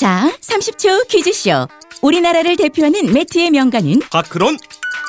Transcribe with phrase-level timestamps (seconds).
[0.00, 1.68] 자, 30초 퀴즈쇼.
[2.00, 4.56] 우리나라를 대표하는 매트의 명가는 파크론?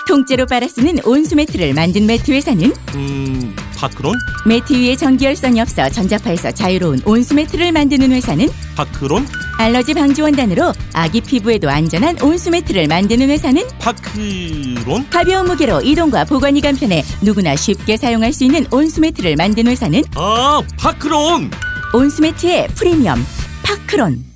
[0.05, 4.13] 통째로 빨아 쓰는 온수 매트를 만든 매트 회사는 음, 파크론?
[4.45, 9.25] 매트 위에 전기열선이 없어 전자파에서 자유로운 온수 매트를 만드는 회사는 파크론?
[9.59, 15.09] 알러지 방지 원단으로 아기 피부에도 안전한 온수 매트를 만드는 회사는 파크론?
[15.09, 20.61] 가벼운 무게로 이동과 보관이 간편해 누구나 쉽게 사용할 수 있는 온수 매트를 만드는 회사는 아,
[20.77, 21.49] 파크론!
[21.93, 23.25] 온수 매트의 프리미엄
[23.63, 24.30] 파크론.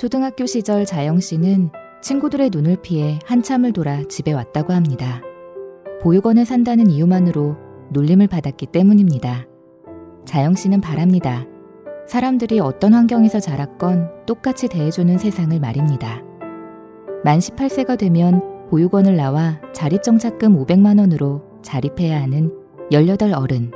[0.00, 1.68] 초등학교 시절 자영 씨는
[2.00, 5.20] 친구들의 눈을 피해 한참을 돌아 집에 왔다고 합니다.
[6.00, 7.58] 보육원에 산다는 이유만으로
[7.90, 9.46] 놀림을 받았기 때문입니다.
[10.24, 11.44] 자영 씨는 바랍니다.
[12.08, 16.22] 사람들이 어떤 환경에서 자랐건 똑같이 대해주는 세상을 말입니다.
[17.22, 22.50] 만 18세가 되면 보육원을 나와 자립정착금 500만 원으로 자립해야 하는
[22.90, 23.70] 18 어른.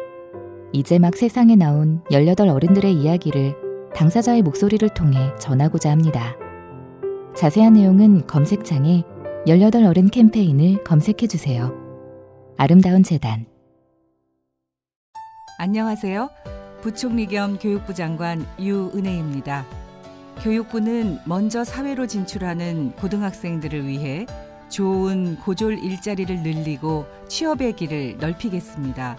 [0.72, 3.63] 이제 막 세상에 나온 18 어른들의 이야기를
[3.94, 6.36] 당사자의 목소리를 통해 전하고자 합니다.
[7.36, 9.04] 자세한 내용은 검색창에
[9.46, 11.72] 18 어른 캠페인을 검색해 주세요.
[12.56, 13.46] 아름다운 재단
[15.58, 16.28] 안녕하세요.
[16.82, 19.64] 부총리 겸 교육부 장관 유은혜입니다.
[20.42, 24.26] 교육부는 먼저 사회로 진출하는 고등학생들을 위해
[24.68, 29.16] 좋은 고졸 일자리를 늘리고 취업의 길을 넓히겠습니다.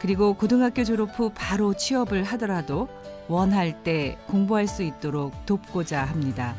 [0.00, 2.88] 그리고 고등학교 졸업 후 바로 취업을 하더라도
[3.30, 6.56] 원할 때 공부할 수 있도록 돕고자 합니다.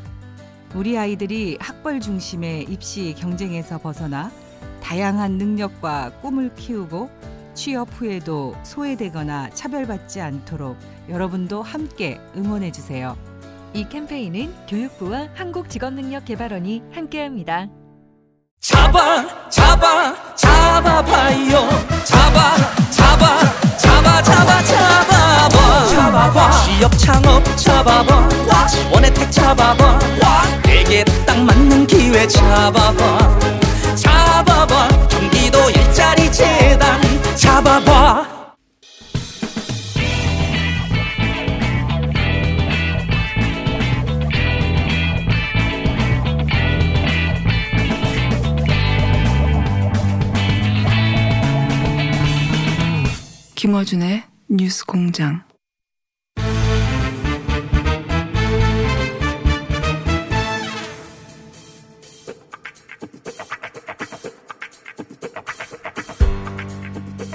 [0.74, 4.32] 우리 아이들이 학벌 중심의 입시 경쟁에서 벗어나
[4.82, 7.10] 다양한 능력과 꿈을 키우고
[7.52, 10.78] 취업 후에도 소외되거나 차별받지 않도록
[11.10, 13.18] 여러분도 함께 응원해 주세요.
[13.74, 17.68] 이 캠페인은 교육부와 한국직업능력개발원이 함께합니다.
[18.60, 21.68] 잡아 잡아 잡아봐요
[22.04, 22.56] 잡아
[22.90, 23.38] 잡아
[23.76, 25.11] 잡아 잡아 잡아
[25.48, 26.50] 봐 잡아봐.
[26.64, 28.28] 취업 창업 잡아봐.
[28.68, 29.98] 지원 혜택 잡아봐.
[30.64, 33.38] 내게 딱 맞는 기회 잡아봐.
[33.96, 34.88] 잡아봐.
[35.08, 37.00] 경기도 일자리 재단.
[37.36, 38.30] 잡아봐.
[53.54, 54.24] 김어준의
[54.54, 55.42] 뉴스 공장.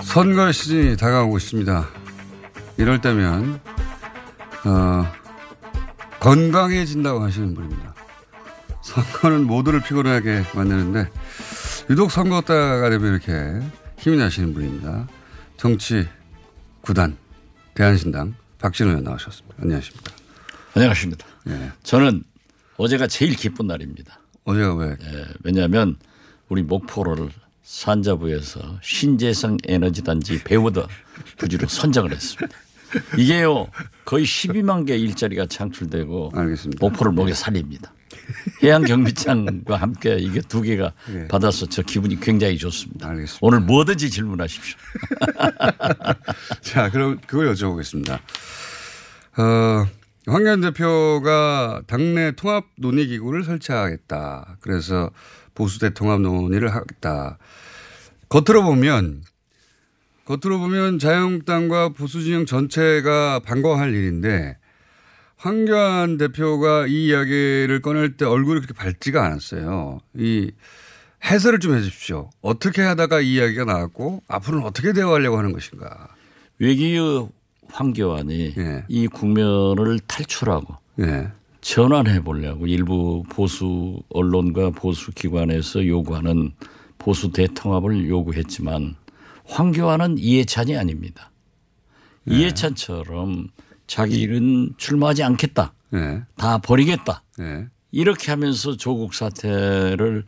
[0.04, 1.88] 선거 시즌이 다가오고 있습니다.
[2.78, 3.62] 이럴 때면
[4.66, 5.12] 어,
[6.20, 7.96] 건강해진다고 하시는 분입니다.
[8.84, 11.10] 선거는 모두를 피곤하게 만드는데
[11.90, 13.60] 유독 선거 때가 되면 이렇게
[13.98, 15.08] 힘이 나시는 분입니다.
[15.58, 16.08] 정치
[16.88, 17.18] 구단
[17.74, 19.58] 대한신당 박진호 의원 나오셨습니다.
[19.62, 20.14] 안녕하십니까?
[20.74, 21.28] 안녕하십니까?
[21.50, 21.72] 예.
[21.84, 22.24] 저는
[22.78, 24.22] 어제가 제일 기쁜 날입니다.
[24.46, 24.96] 어제가 왜?
[25.04, 25.98] 예, 왜냐하면
[26.48, 27.30] 우리 목포를
[27.64, 30.88] 산자부에서 신재생 에너지 단지 배우더
[31.38, 32.58] 부지로 선정을 했습니다.
[33.18, 33.68] 이게요
[34.06, 36.80] 거의 12만 개 일자리가 창출되고 알겠습니다.
[36.80, 37.92] 목포를 목에 살립니다.
[38.64, 41.28] 해양 경비장과 함께 이게 두 개가 예.
[41.28, 43.10] 받아서 저 기분이 굉장히 좋습니다.
[43.10, 43.40] 알겠습니다.
[43.42, 44.78] 오늘 뭐든지 질문하십시오.
[46.62, 48.20] 자, 그럼 그걸 여쭤보겠습니다.
[49.38, 49.88] 어,
[50.28, 54.58] 황교안 대표가 당내 통합 논의 기구를 설치하겠다.
[54.62, 55.12] 그래서
[55.54, 57.38] 보수대 통합 논의를 하겠다.
[58.30, 59.24] 겉으로 보면
[60.26, 64.58] 겉으로 보면 자유한국당과 보수 진영 전체가 반가워할 일인데
[65.38, 70.00] 황교안 대표가 이 이야기를 꺼낼 때 얼굴이 그렇게 밝지가 않았어요.
[70.16, 70.52] 이
[71.26, 72.30] 해설을 좀 해 주십시오.
[72.42, 76.10] 어떻게 하다가 이 이야기가 나왔고 앞으로는 어떻게 대화하려고 하는 것인가.
[76.60, 77.28] 외기의
[77.70, 78.86] 황교안이 예.
[78.88, 81.30] 이 국면을 탈출하고 예.
[81.62, 86.54] 전환해 보려고 일부 보수 언론과 보수 기관에서 요구하는
[86.98, 88.96] 보수 대통합을 요구했지만
[89.46, 91.32] 황교안은 이해찬이 아닙니다.
[92.26, 93.50] 이해찬처럼
[93.88, 95.74] 자기는 출마하지 않겠다.
[95.94, 96.22] 예.
[96.36, 97.24] 다 버리겠다.
[97.40, 97.68] 예.
[97.92, 100.26] 이렇게 하면서 조국 사태를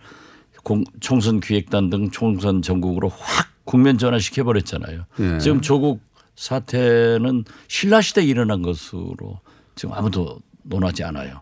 [0.63, 5.05] 공- 총선 기획단 등 총선 전국으로 확 국면 전환시켜 버렸잖아요.
[5.19, 5.39] 예.
[5.39, 6.01] 지금 조국
[6.35, 9.41] 사태는 신라 시대에 일어난 것으로
[9.75, 11.41] 지금 아무도 논하지 않아요.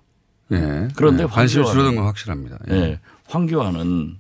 [0.52, 0.88] 예.
[0.96, 1.28] 그런데 예.
[1.28, 2.58] 관심이 줄어든 건 확실합니다.
[2.72, 2.76] 예.
[2.76, 3.00] 예.
[3.28, 4.18] 황교안은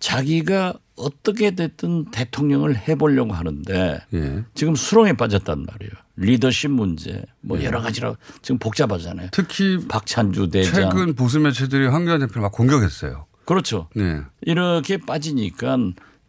[0.00, 4.44] 자기가 어떻게 됐든 대통령을 해보려고 하는데 예.
[4.54, 5.92] 지금 수렁에 빠졌단 말이에요.
[6.22, 9.28] 리더십 문제 뭐 여러 가지로 지금 복잡하잖아요.
[9.32, 13.26] 특히 박찬주 대장 최근 보수 매체들이 황교안 대표를 막 공격했어요.
[13.44, 13.88] 그렇죠.
[13.94, 14.22] 네.
[14.40, 15.76] 이렇게 빠지니까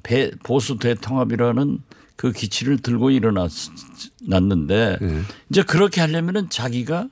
[0.02, 1.80] 배- 보수 대통합이라는
[2.16, 5.22] 그 기치를 들고 일어났는데 예.
[5.50, 7.08] 이제 그렇게 하려면은 자기가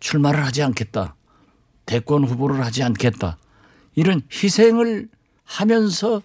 [0.00, 1.14] 출마를 하지 않겠다.
[1.86, 3.38] 대권 후보를 하지 않겠다.
[3.94, 5.08] 이런 희생을
[5.44, 6.22] 하면서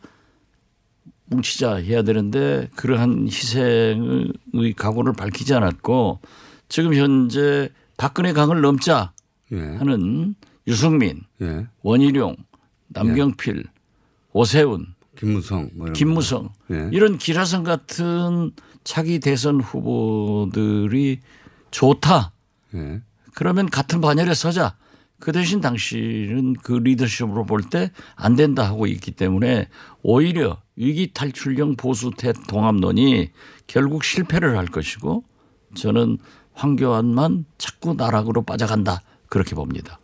[1.29, 6.19] 뭉치자 해야 되는데 그러한 희생의 각오를 밝히지 않았고
[6.67, 9.13] 지금 현재 박근혜 강을 넘자
[9.51, 9.59] 예.
[9.59, 10.35] 하는
[10.67, 11.67] 유승민, 예.
[11.81, 12.35] 원희룡,
[12.89, 13.65] 남경필,
[14.33, 16.89] 오세훈, 김무성, 뭐 이런 김무성 예.
[16.91, 18.51] 이런 기라성 같은
[18.83, 21.19] 차기 대선 후보들이
[21.71, 22.31] 좋다.
[22.75, 23.01] 예.
[23.33, 24.75] 그러면 같은 반열에 서자.
[25.19, 29.67] 그 대신 당신은 그 리더십으로 볼 때 안 된다 하고 있기 때문에
[30.01, 33.31] 오히려 위기 탈출형 보수 대통합론이
[33.67, 35.23] 결국 실패를 할 것이고
[35.75, 36.17] 저는
[36.53, 39.99] 황교안만 자꾸 나락으로 빠져간다 그렇게 봅니다.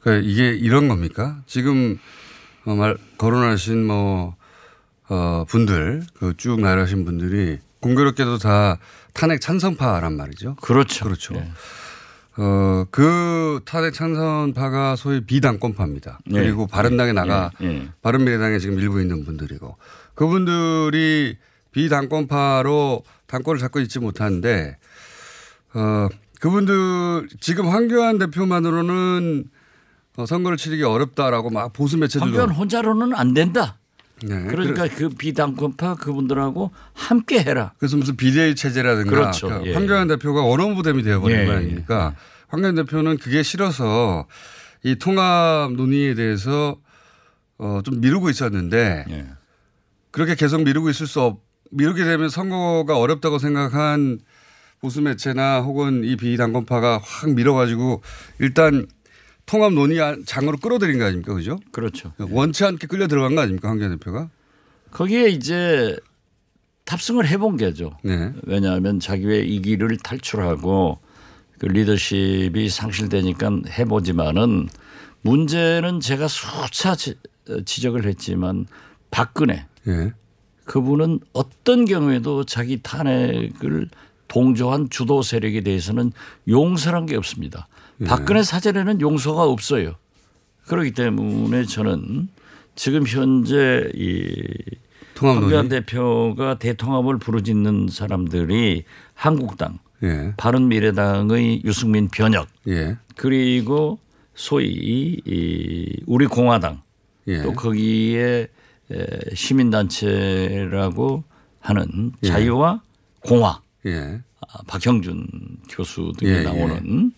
[0.00, 1.42] 그러니까 이게 이런 겁니까?
[1.46, 1.98] 지금
[2.64, 4.36] 어, 말 거론하신 뭐
[5.08, 8.78] 어, 분들 그 쭉 나열하신 분들이 공교롭게도 다
[9.14, 10.56] 탄핵 찬성파란 말이죠.
[10.56, 11.04] 그렇죠.
[11.06, 11.34] 그렇죠.
[11.34, 11.50] 예.
[12.36, 16.20] 어, 그 탄핵 찬성파가 소위 비당권파입니다.
[16.30, 16.32] 예.
[16.32, 17.66] 그리고 바른당에 나가 예.
[17.66, 17.88] 예.
[18.02, 19.76] 바른미래당에 지금 일부 있는 분들이고
[20.14, 21.36] 그분들이
[21.72, 24.76] 비당권파로 당권을 잡고 있지 못하는데
[25.74, 26.08] 어,
[26.40, 29.44] 그분들 지금 황교안 대표만으로는
[30.16, 33.79] 어, 선거를 치르기 어렵다라고 막 보수 매체들도 황교안 혼자로는 안 된다.
[34.24, 34.44] 네.
[34.48, 37.72] 그러니까 그 비당권파 그분들하고 함께 해라.
[37.78, 39.48] 그래서 무슨 비대위 체제라든가 그렇죠.
[39.48, 39.74] 그 예.
[39.74, 42.14] 황교안 대표가 원어부댐이 되어버린 예, 거 아닙니까?
[42.48, 44.26] 황교안 대표는 그게 싫어서
[44.82, 46.76] 이 통합 논의에 대해서
[47.58, 49.26] 어, 좀 미루고 있었는데 예.
[50.10, 51.40] 그렇게 계속 미루고 있을 수 없,
[51.70, 54.18] 미루게 되면 선거가 어렵다고 생각한
[54.80, 58.02] 보수 매체나 혹은 이 비당권파가 확 밀어가지고
[58.38, 58.86] 일단
[59.50, 61.34] 통합 논의 장으로 끌어들인 거 아닙니까?
[61.34, 61.58] 그죠?
[61.72, 62.12] 그렇죠.
[62.18, 63.68] 원치 않게 끌려 들어간 거 아닙니까?
[63.68, 64.30] 황교안 대표가?
[64.92, 65.96] 거기에 이제
[66.84, 67.96] 탑승을 해본 게죠.
[68.04, 68.32] 네.
[68.44, 70.98] 왜냐하면 자기의 이기를 탈출하고
[71.58, 74.68] 그 리더십이 상실되니까 해보지만은
[75.22, 77.18] 문제는 제가 수차 지-
[77.64, 78.66] 지적을 했지만
[79.10, 80.12] 박근혜 예.
[80.64, 83.88] 그분은 어떤 경우에도 자기 탄핵을
[84.28, 86.12] 동조한 주도 세력에 대해서는
[86.48, 87.66] 용서란 게 없습니다.
[88.00, 88.04] 예.
[88.04, 89.94] 박근혜 사전에는 용서가 없어요.
[90.66, 92.28] 그렇기 때문에 저는
[92.74, 94.32] 지금 현재 이
[95.18, 95.68] 황교안.
[95.68, 100.32] 대표가 대통합을 부르짖는 사람들이 한국당, 예.
[100.38, 102.96] 바른미래당의 유승민 변혁 예.
[103.16, 103.98] 그리고
[104.34, 106.80] 소위 이 우리 공화당
[107.26, 107.42] 예.
[107.42, 108.48] 또 거기에
[108.90, 111.22] 에, 시민단체라고
[111.60, 112.28] 하는 예.
[112.28, 112.80] 자유와
[113.20, 114.20] 공화 예.
[114.40, 115.26] 아, 박형준
[115.68, 117.12] 교수 등이 예, 나오는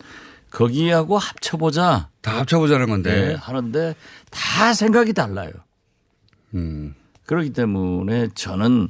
[0.52, 3.34] 거기하고 합쳐보자 다 합쳐보자는 네, 건데.
[3.34, 3.96] 하는데
[4.30, 5.50] 다 생각이 달라요.
[6.54, 6.94] 음.
[7.26, 8.88] 그렇기 때문에 저는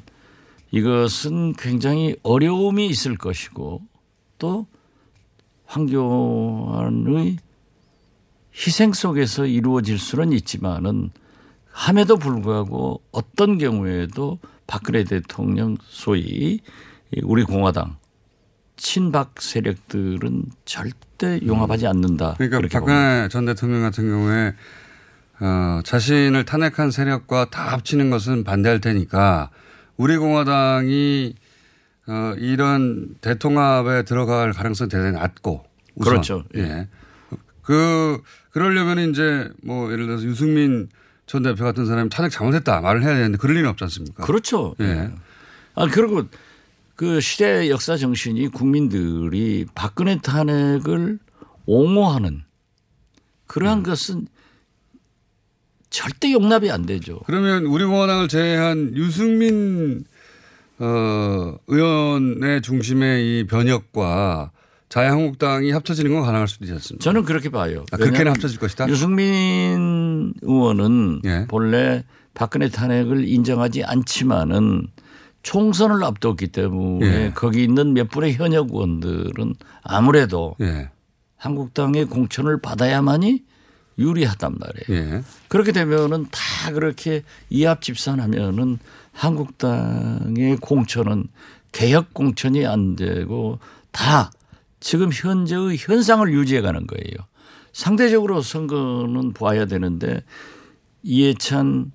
[0.73, 3.82] 이것은 굉장히 어려움이 있을 것이고
[4.38, 4.67] 또
[5.67, 7.37] 황교안의
[8.55, 11.11] 희생 속에서 이루어질 수는 있지만은
[11.70, 16.61] 함에도 불구하고 어떤 경우에도 박근혜 대통령 소위
[17.23, 17.97] 우리 공화당
[18.82, 22.34] 친박 세력들은 절대 용납하지 않는다.
[22.37, 24.55] 그러니까 박근혜 전 대통령 같은 경우에
[25.38, 29.50] 어, 자신을 탄핵한 세력과 다 합치는 것은 반대할 테니까
[29.96, 31.34] 우리 공화당이
[32.08, 35.64] 어, 이런 대통합에 들어갈 가능성이 대단히 낮고
[35.94, 36.14] 우선.
[36.14, 36.44] 그렇죠.
[36.56, 36.88] 예.
[37.62, 38.20] 그
[38.51, 40.89] 그러려면 이제 뭐 예를 들어서 유승민
[41.27, 44.24] 전 대표 같은 사람이 탄핵 잘못했다 말을 해야 되는데 그럴 리는 없지 않습니까?
[44.24, 44.74] 그렇죠.
[44.81, 45.12] 예.
[45.77, 46.24] 아 그리고
[46.94, 51.19] 그 시대 역사 정신이 국민들이 박근혜 탄핵을
[51.67, 52.43] 옹호하는
[53.46, 53.82] 그러한 음.
[53.82, 54.27] 것은
[55.91, 57.20] 절대 용납이 안 되죠.
[57.27, 60.05] 그러면 우리 공화당을 제외한 유승민
[60.79, 64.51] 어, 의원의 중심의 이 변혁과
[64.89, 67.03] 자유한국당이 합쳐지는 건 가능할 수도 있지 않습니까?
[67.03, 67.84] 저는 그렇게 봐요.
[67.93, 68.89] 아, 그렇게는 합쳐질 것이다.
[68.89, 71.46] 유승민 의원은 예.
[71.49, 74.89] 본래 박근혜 탄핵을 인정하지 않지만은
[75.43, 77.32] 총선을 앞뒀기 때문에 예.
[77.34, 80.91] 거기 있는 몇 분의 현역 의원들은 아무래도 예.
[81.37, 83.43] 한국당의 공천을 받아야만이
[83.99, 85.17] 유리하단 말이에요.
[85.17, 85.22] 예.
[85.49, 88.79] 그렇게 되면은 다 그렇게 이합 집산하면은
[89.13, 91.25] 한국당의 공천은
[91.72, 93.58] 개혁 공천이 안 되고
[93.91, 94.31] 다
[94.81, 97.27] 지금 현재의 현상을 유지해 가는 거예요.
[97.72, 100.22] 상대적으로 선거는 봐야 되는데
[101.03, 101.93] 이해찬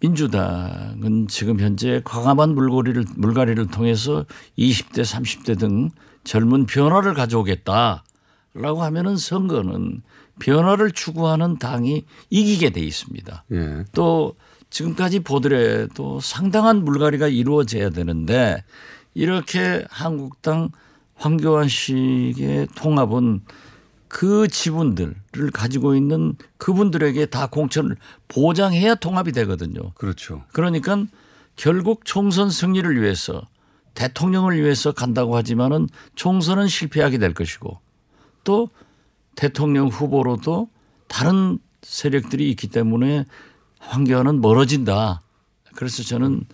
[0.00, 4.24] 민주당은 지금 현재 과감한 물고리를 물갈이를 통해서
[4.58, 5.90] 20대 30대 등
[6.24, 10.02] 젊은 변화를 가져오겠다라고 하면은 선거는
[10.38, 13.44] 변화를 추구하는 당이 이기게 돼 있습니다.
[13.52, 13.84] 예.
[13.92, 14.34] 또
[14.68, 18.62] 지금까지 보더라도 상당한 물갈이가 이루어져야 되는데
[19.14, 20.70] 이렇게 한국당
[21.14, 23.40] 황교안 씨의 통합은
[24.08, 27.96] 그 지분들을 가지고 있는 그분들에게 다 공천을
[28.28, 29.92] 보장해야 통합이 되거든요.
[29.94, 30.44] 그렇죠.
[30.52, 31.04] 그러니까
[31.56, 33.42] 결국 총선 승리를 위해서
[33.94, 37.80] 대통령을 위해서 간다고 하지만은 총선은 실패하게 될 것이고
[38.44, 38.68] 또
[39.34, 40.68] 대통령 후보로도
[41.08, 43.24] 다른 세력들이 있기 때문에
[43.78, 45.20] 황교안은 멀어진다.
[45.74, 46.44] 그래서 저는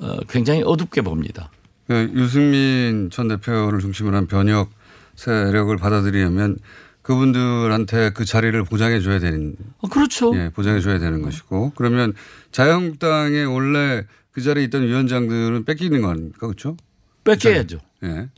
[0.00, 1.50] 어, 굉장히 어둡게 봅니다.
[1.86, 4.70] 그 유승민 전 대표를 중심으로 한 변혁
[5.14, 6.58] 세력을 받아들이려면
[7.02, 9.56] 그분들한테 그 자리를 보장해 줘야 되는.
[9.78, 10.32] 어, 그렇죠.
[10.36, 12.14] 예, 보장해 줘야 되는 것이고 그러면
[12.52, 16.76] 자유한국당에 원래 그 자리에 있던 위원장들은 뺏기는 거니까 그렇죠?
[17.24, 17.80] 뺏겨야죠.
[18.04, 18.28] 예.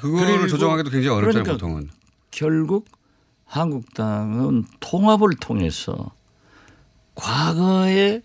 [0.00, 1.90] 그거를 조정하기도 굉장히 어렵잖아요 그러니까 보통은.
[2.30, 2.88] 결국
[3.44, 6.12] 한국당은 통합을 통해서
[7.14, 8.22] 과거의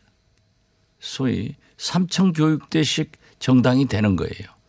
[0.99, 4.60] 소위 삼청 교육대식 정당이 되는 거예요.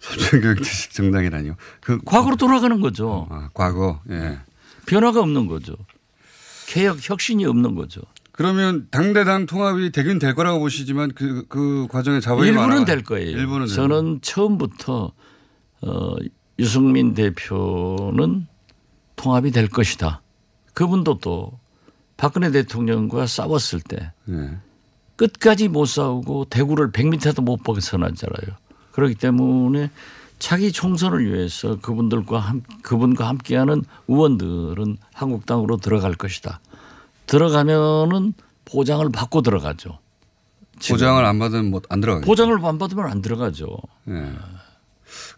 [0.00, 1.56] 삼청교육대식 정당이라니요.
[1.80, 3.26] 그 과거로 돌아가는 거죠.
[3.30, 4.00] 아, 과거.
[4.10, 4.38] 예.
[4.86, 5.74] 변화가 없는 거죠.
[6.66, 8.00] 개혁 혁신이 없는 거죠.
[8.32, 13.30] 그러면 당대당 통합이 되긴 될 거라고 보시지만 그, 그 과정에 자본이 일부는 많아- 될 거예요.
[13.30, 15.12] 일부는 될 저는 처음부터
[15.82, 16.14] 어,
[16.58, 18.46] 유승민 대표는
[19.16, 20.22] 통합이 될 것이다.
[20.72, 21.58] 그분도 또
[22.16, 24.56] 박근혜 대통령과 싸웠을 때 예.
[25.16, 28.56] 끝까지 못 싸우고 대구를 100m도 못 벗어나잖아요.
[28.92, 29.90] 그렇기 때문에
[30.38, 36.60] 차기 총선을 위해서 그분들과 함, 그분과 함께하는 의원들은 한국당으로 들어갈 것이다.
[37.26, 38.32] 들어가면은
[38.64, 39.98] 보장을 받고 들어가죠.
[40.78, 40.94] 지금.
[40.94, 42.26] 보장을 안 받으면 뭐안 들어가겠죠.
[42.26, 43.66] 보장을 안 받으면 안 들어가죠.
[44.08, 44.32] 예.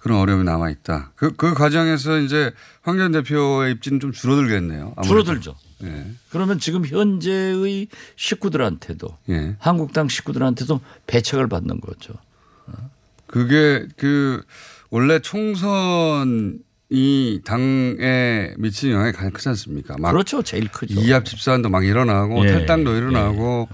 [0.00, 1.12] 그런 어려움이 남아 있다.
[1.16, 4.94] 그, 그 과정에서 이제 황교안 대표의 입지는 좀 줄어들겠네요.
[4.96, 5.24] 아무래도.
[5.24, 5.56] 줄어들죠.
[5.84, 6.12] 예.
[6.30, 9.56] 그러면 지금 현재의 식구들한테도 예.
[9.58, 12.14] 한국당 식구들한테도 배척을 받는 거죠.
[13.32, 14.42] 그게 그
[14.90, 16.60] 원래 총선이
[17.46, 19.96] 당에 미치는 영향이 가장 크지 않습니까?
[19.98, 20.42] 막 그렇죠.
[20.42, 21.00] 제일 크죠.
[21.00, 22.52] 이합 집산도 막 일어나고 예.
[22.52, 23.68] 탈당도 일어나고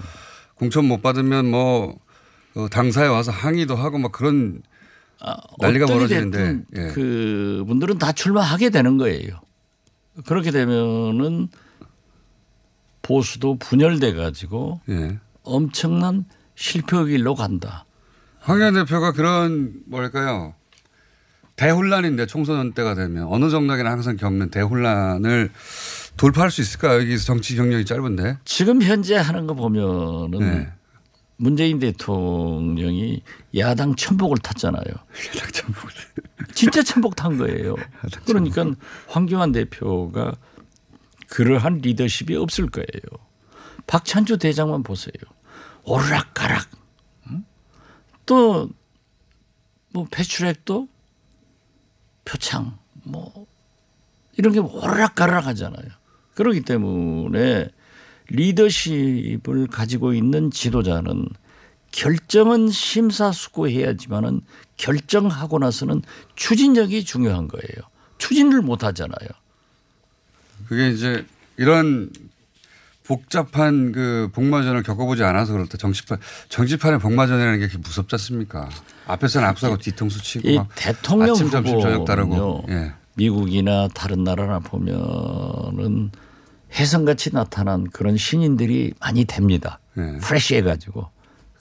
[0.55, 1.99] 공천 못 받으면 뭐
[2.55, 4.62] 어, 당사에 와서 항의도 하고 막 그런
[5.59, 6.93] 난리가 어떻게 벌어지는데 예.
[6.93, 9.41] 그 분들은 다 출마하게 되는 거예요.
[10.25, 11.49] 그렇게 되면은
[13.03, 15.19] 보수도 분열돼 가지고 예.
[15.43, 17.87] 엄청난 실패의 길로 간다.
[18.49, 20.55] 황교안 대표가 그런 뭐랄까요
[21.57, 25.50] 대혼란인데 총선 때가 되면 어느 정당이나 항상 겪는 대혼란을
[26.17, 27.00] 돌파할 수 있을까요?
[27.00, 28.38] 여기서 정치 경력이 짧은데.
[28.45, 30.73] 지금 현재 하는 거 보면은 네.
[31.37, 33.23] 문재인 대통령이
[33.57, 34.83] 야당 천복을 탔잖아요.
[35.37, 35.90] 야당 천복을.
[36.55, 37.75] 진짜 천복 탄 거예요.
[38.25, 38.64] 그러니까
[39.09, 40.33] 황교안 대표가
[41.28, 42.88] 그러한 리더십이 없을 거예요.
[43.87, 45.12] 박찬주 대장만 보세요.
[45.85, 46.77] 오르락가락.
[48.28, 48.68] 또
[49.90, 50.88] 뭐 배출액도
[52.25, 53.47] 표창 뭐
[54.37, 55.88] 이런 게 오르락가락 하잖아요.
[56.35, 57.68] 그렇기 때문에
[58.28, 61.26] 리더십을 가지고 있는 지도자는
[61.90, 64.42] 결정은 심사숙고해야지만은
[64.76, 66.02] 결정하고 나서는
[66.37, 67.88] 추진력이 중요한 거예요.
[68.18, 69.28] 추진을 못 하잖아요.
[70.68, 72.11] 그게 이제 이런
[73.09, 75.79] 복잡한 그 복마전을 겪어보지 않아서 그렇다.
[75.79, 76.19] 정치판
[76.50, 78.69] 정치판의 복마전이라는 게 무섭지 않습니까?
[79.07, 82.00] 앞에서는 악수하고 뒤통수 치고 이막 대통령 아침 점심 저녁.
[82.00, 82.62] 후보는요.
[82.69, 82.93] 예.
[83.15, 86.11] 미국이나 다른 나라나 보면은
[86.75, 89.81] 혜성같이 나타난 그런 신인들이 많이 됩니다.
[89.97, 90.19] 예.
[90.19, 91.09] 프레시해가지고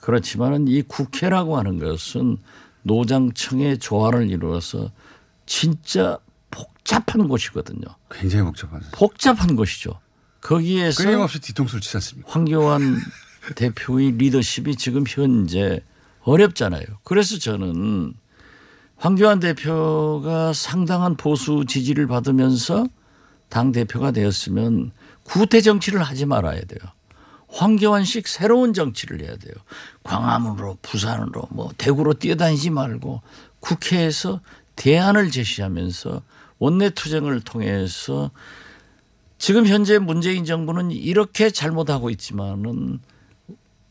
[0.02, 2.38] 그렇지만은 이 국회라고 하는 것은
[2.84, 4.92] 노장청의 조화를 이루어서
[5.46, 6.18] 진짜
[6.52, 7.86] 복잡한 곳이거든요.
[8.12, 8.86] 굉장히 복잡하죠.
[8.92, 9.98] 복잡한 곳이죠.
[10.42, 12.32] 거기에서 끊임없이 뒤통수를 치지 않습니까?
[12.32, 12.98] 황교안
[13.56, 15.82] 대표의 리더십이 지금 현재
[16.24, 16.86] 어렵잖아요.
[17.04, 18.14] 그래서 저는
[18.98, 22.88] 황교안 대표가 상당한 보수 지지를 받으면서
[23.50, 24.92] 당 대표가 되었으면
[25.24, 26.80] 구태 정치를 하지 말아야 돼요.
[27.50, 29.54] 황교안식 새로운 정치를 해야 돼요.
[30.04, 33.22] 광화문으로 부산으로 뭐 대구로 뛰어다니지 말고
[33.60, 34.42] 국회에서
[34.76, 36.22] 대안을 제시하면서
[36.60, 38.32] 원내 투쟁을 통해서
[39.38, 43.00] 지금 현재 문재인 정부는 이렇게 잘못하고 있지만은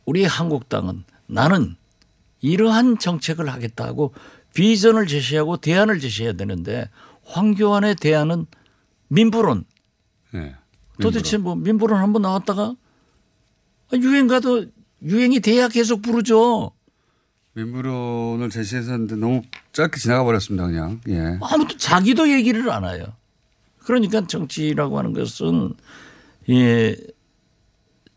[0.05, 1.77] 우리 한국당은 나는
[2.41, 4.15] 이러한 정책을 하겠다고
[4.55, 6.89] 비전을 제시하고 대안을 제시해야 되는데
[7.25, 8.47] 황교안의 대안은
[9.09, 9.65] 민부론.
[10.35, 10.55] 예.
[11.01, 12.75] 도대체 뭐 민부론 한번 나왔다가
[13.95, 14.67] 유행 가도
[15.03, 16.73] 유행이 돼야 계속 부르죠.
[17.53, 20.67] 민부론을 제시했었는데 너무 짧게 지나가 버렸습니다.
[20.67, 21.01] 그냥.
[21.09, 21.39] 예.
[21.41, 23.07] 아무도 자기도 얘기를 안 해요.
[23.87, 25.73] 그러니까 정치라고 하는 것은
[26.49, 26.97] 예,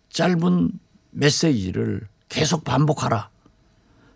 [0.10, 0.72] 짧은
[1.12, 3.30] 메시지를 계속 반복하라.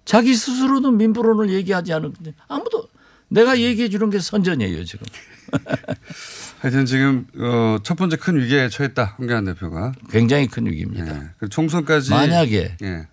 [0.04, 2.90] 자기 스스로도 민부론을 얘기하지 않는데 아무도
[3.30, 5.06] 내가 얘기해 주는 게 선전이에요 지금.
[6.60, 11.16] 하여튼 지금 어, 첫 번째 큰 위기에 처했다 황교안 대표가 굉장히 큰 위기입니다.
[11.16, 11.30] 예.
[11.38, 13.08] 그 총선까지 만약에 예.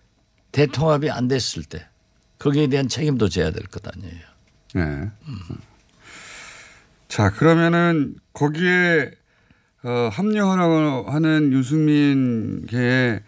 [0.52, 1.86] 대통합이 안 됐을 때
[2.38, 4.20] 거기에 대한 책임도 져야 될 것 아니에요.
[4.76, 5.10] 예.
[7.10, 9.10] 자 그러면은 거기에
[9.82, 13.20] 어, 합류하라고 하는 유승민계의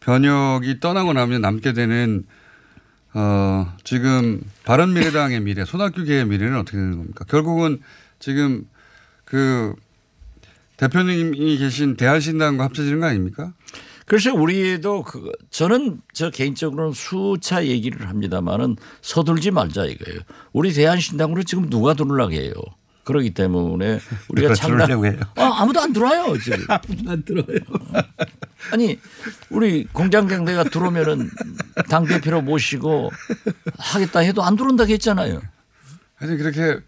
[0.00, 2.26] 변혁이 떠나고 나면 남게 되는
[3.14, 7.24] 어, 지금 바른미래당의 미래, 손학규계의 미래는 어떻게 되는 겁니까?
[7.24, 7.80] 결국은
[8.18, 8.68] 지금
[9.24, 9.74] 그
[10.76, 13.54] 대표님이 계신 대한신당과 합쳐지는 거 아닙니까?
[14.04, 20.20] 그래서 우리도 그 저는 저 개인적으로는 수차 얘기를 합니다만은 서둘지 말자 이거예요.
[20.52, 22.52] 우리 대한신당으로 지금 누가 들어오려고 해요.
[23.10, 23.98] 그렇기 때문에
[24.28, 25.18] 우리가 창당 해요?
[25.34, 26.64] 아, 아무도 안 들어와요 지금.
[27.10, 27.58] 안 들어요.
[28.72, 29.00] 아니
[29.50, 31.28] 우리 공장장대가 들어오면은
[31.88, 33.10] 당 대표로 모시고
[33.78, 35.42] 하겠다 해도 안 들어온다고 했잖아요.
[36.14, 36.80] 하여튼 그렇게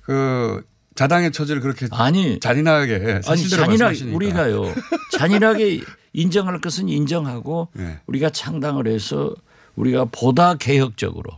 [0.00, 0.64] 그
[0.94, 4.16] 자당의 처지를 그렇게 아니 잔인하게 아니 사실대로 잔인하게 말씀하시니까.
[4.16, 4.74] 우리가요
[5.12, 5.82] 잔인하게
[6.14, 8.00] 인정할 것은 인정하고 네.
[8.06, 9.34] 우리가 창당을 해서
[9.74, 11.32] 우리가 보다 개혁적으로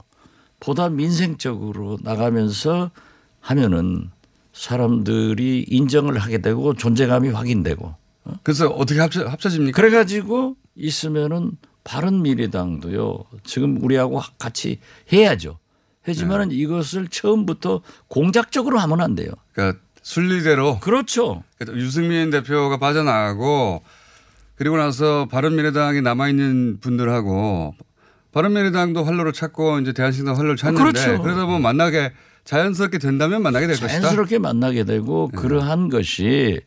[0.61, 2.93] 보다 민생적으로 나가면서
[3.41, 4.11] 하면은
[4.59, 7.95] 사람들이 인정을 하게 되고 존재감이 확인되고
[8.43, 9.77] 그래서 어떻게 합쳐, 합쳐집니까?
[9.77, 11.53] 그래가지고 있으면은
[11.85, 14.81] 바른 미래당도요 지금 우리하고 같이
[15.13, 15.59] 해야죠.
[16.03, 19.31] 하지만은 이것을 처음부터 공작적으로 하면 안 돼요.
[19.53, 21.45] 그러니까 순리대로 그렇죠.
[21.57, 23.83] 그러니까 유승민 대표가 빠져나가고
[24.57, 27.75] 그리고 나서 바른미래당이 남아있는 분들하고
[28.33, 31.23] 바른미래당도 활로를 찾고 이제 대한신당 활로를 찾는데 그렇죠.
[31.23, 32.13] 그러다 보면 만나게
[32.49, 34.01] 자연스럽게 된다면 만나게 될 것이다.
[34.01, 36.61] 자연스럽게 만나게 되고 그러한 것이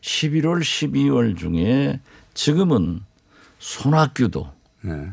[0.00, 2.00] 11월, 12월 중에
[2.32, 3.02] 지금은
[3.58, 4.50] 손학규도
[4.80, 5.10] 네.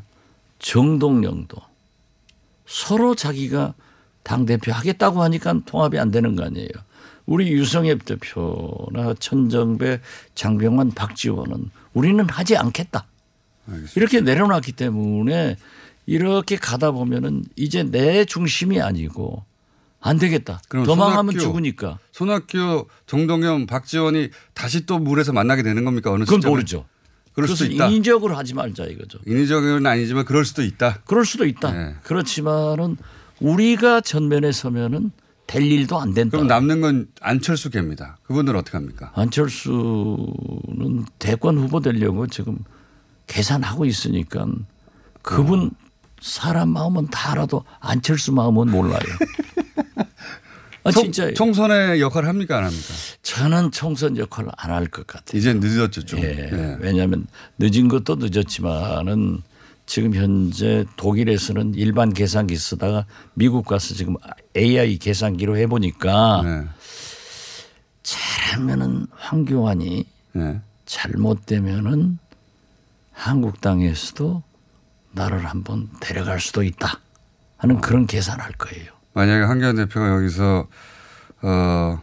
[0.59, 1.57] 정동영도
[2.65, 3.73] 서로 자기가
[4.23, 6.69] 당 대표 하겠다고 하니까 통합이 안 되는 거 아니에요.
[7.25, 9.99] 우리 유성엽 대표나 천정배,
[10.35, 13.07] 장병환, 박지원은 우리는 하지 않겠다.
[13.97, 15.57] 이렇게 내려놨기 때문에
[16.05, 19.43] 이렇게 가다 보면은 이제 내 중심이 아니고
[20.05, 20.61] 안 되겠다.
[20.67, 21.97] 그럼 도망하면 손학규, 죽으니까.
[22.11, 26.11] 손학규, 정동영, 박지원이 다시 또 물에서 만나게 되는 겁니까?
[26.11, 26.49] 어느 그건 시점에?
[26.51, 26.85] 모르죠.
[27.33, 27.87] 그럴 수도 있다.
[27.87, 29.17] 인위적으로 하지 말자 이거죠.
[29.25, 30.99] 인위적은 아니지만 그럴 수도 있다.
[31.05, 31.71] 그럴 수도 있다.
[31.71, 31.95] 네.
[32.03, 32.97] 그렇지만은
[33.39, 35.11] 우리가 전면에 서면은
[35.47, 36.37] 될 일도 안 된다.
[36.37, 38.17] 그럼 남는 건 안철수계입니다.
[38.23, 39.11] 그분들 어떻게 합니까?
[39.15, 42.59] 안철수는 대권 후보 되려고 지금
[43.27, 44.45] 계산하고 있으니까
[45.21, 45.71] 그분
[46.23, 49.01] 사람 마음은 다 알아도 안철수 마음은 몰라요.
[50.85, 52.87] 아, 총- 진짜 총선의 역할을 합니까 안 합니까?
[53.21, 55.37] 저는 총선 역할을 안 할 것 같아요.
[55.37, 56.19] 이제 늦었죠 좀.
[56.19, 56.49] 예.
[56.51, 56.77] 예.
[56.79, 57.27] 왜냐하면
[57.59, 59.41] 늦은 것도 늦었지만은
[59.85, 64.15] 지금 현재 독일에서는 일반 계산기 쓰다가 미국 가서 지금
[64.55, 66.63] AI 계산기로 해보니까 네.
[68.03, 70.61] 잘하면은 황교안이 네.
[70.85, 72.17] 잘못되면은
[73.11, 74.41] 한국당에서도
[75.13, 76.99] 나를 한번 데려갈 수도 있다
[77.57, 78.91] 하는 그런 계산할 거예요.
[79.13, 80.67] 만약에 한기현 대표가 여기서
[81.41, 82.01] 어,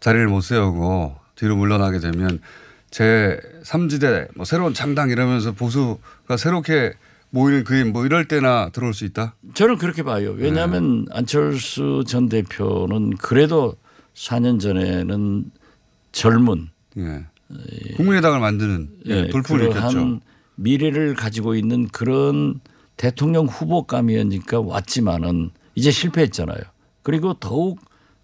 [0.00, 2.40] 자리를 못 세우고 뒤로 물러나게 되면
[2.90, 6.94] 제 3지대 뭐 새로운 창당 이러면서 보수가 새롭게
[7.30, 9.34] 모이는 그림 뭐 이럴 때나 들어올 수 있다.
[9.54, 10.32] 저는 그렇게 봐요.
[10.36, 11.10] 왜냐하면 네.
[11.12, 13.76] 안철수 전 대표는 그래도
[14.14, 15.50] 4년 전에는
[16.12, 17.26] 젊은 예.
[17.96, 20.20] 국민의당을 만드는 예, 그러한 일으켰죠.
[20.56, 22.60] 미래를 가지고 있는 그런
[22.96, 26.60] 대통령 후보감이었으니까 왔지만은 이제 실패했잖아요.
[27.02, 27.80] 그리고 더욱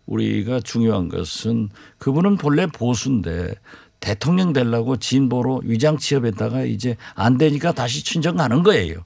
[0.07, 1.69] 우리가 중요한 것은
[1.99, 3.55] 그분은 본래 보수인데
[4.01, 9.05] 대통령 되려고 진보로 위장 취업했다가 이제 안 되니까 다시 친정 가는 거예요.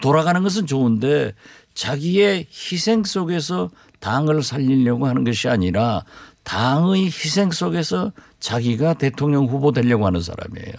[0.00, 1.34] 돌아가는 것은 좋은데
[1.74, 6.04] 자기의 희생 속에서 당을 살리려고 하는 것이 아니라
[6.42, 10.74] 당의 희생 속에서 자기가 대통령 후보 되려고 하는 사람이에요.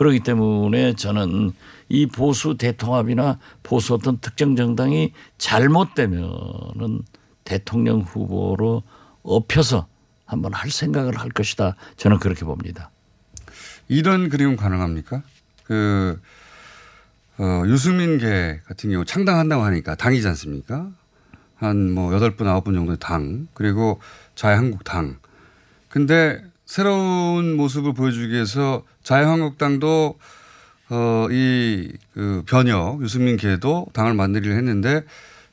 [0.00, 1.52] 그렇기 때문에 저는
[1.90, 7.02] 이 보수 대통합이나 보수 어떤 특정 정당이 잘못되면은
[7.44, 8.82] 대통령 후보로
[9.22, 9.88] 업혀서
[10.24, 11.76] 한번 할 생각을 할 것이다.
[11.98, 12.90] 저는 그렇게 봅니다.
[13.88, 15.22] 이런 그림은 가능합니까?
[15.64, 16.18] 그
[17.36, 20.88] 어, 유승민계 같은 경우 창당한다고 하니까 당이지 않습니까?
[21.56, 24.00] 한 뭐 여덟 분 아홉 분 정도의 당 그리고
[24.34, 25.18] 자유한국당.
[25.90, 28.82] 근데 새로운 모습을 보여주기 위해서
[29.14, 30.18] 자유한국당도
[30.90, 35.04] 어, 이 그 변혁 유승민 계도 당을 만들기로 했는데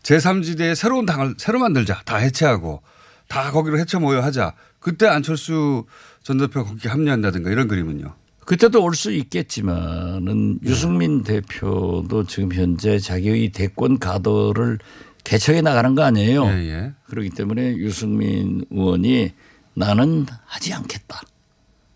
[0.03, 2.01] 제3지대에 새로운 당을 새로 만들자.
[2.05, 2.81] 다 해체하고
[3.27, 4.53] 다 거기로 해체 모여 하자.
[4.79, 5.85] 그때 안철수
[6.23, 8.13] 전 대표가 거기 합류한다든가 이런 그림은요.
[8.45, 14.79] 그때도 올 수 있겠지만은 유승민 대표도 지금 현재 자기의 대권 가도를
[15.23, 16.45] 개척해 나가는 거 아니에요.
[16.45, 16.93] 예, 예.
[17.09, 19.33] 그렇기 때문에 유승민 의원이
[19.73, 21.21] 나는 하지 않겠다.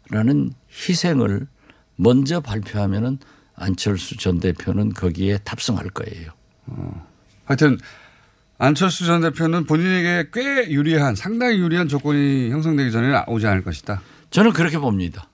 [0.09, 1.47] 라는 희생을
[1.95, 3.19] 먼저 발표하면은
[3.55, 6.31] 안철수 전 대표는 거기에 탑승할 거예요.
[7.45, 7.77] 하여튼
[8.57, 14.01] 안철수 전 대표는 본인에게 꽤 유리한 상당히 유리한 조건이 형성되기 전에는 오지 않을 것이다.
[14.29, 15.27] 저는 그렇게 봅니다.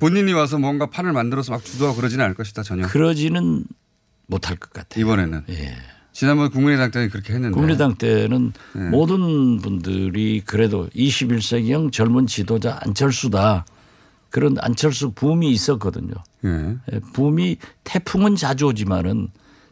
[0.00, 2.86] 본인이 와서 뭔가 판을 만들어서 막 주도하고 그러지는 않을 것이다 전혀.
[2.86, 3.64] 그러지는
[4.26, 5.04] 못할 것 같아요.
[5.04, 5.42] 이번에는.
[5.50, 5.76] 예.
[6.12, 7.54] 지난번 국민의당 때는 그렇게 했는데.
[7.54, 8.88] 국민의당 때는 네.
[8.88, 13.64] 모든 분들이 그래도 21세기형 젊은 지도자 안철수다.
[14.30, 16.14] 그런 안철수 붐이 있었거든요.
[16.44, 16.76] 예.
[16.92, 19.28] 예, 붐이 태풍은 자주 오지만은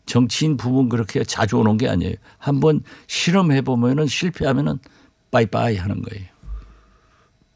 [0.07, 2.15] 정치인 붐은 그렇게 자주 오는 게 아니에요.
[2.39, 4.79] 한번 실험해 보면은 실패하면은
[5.31, 6.27] 빠이빠이 하는 거예요.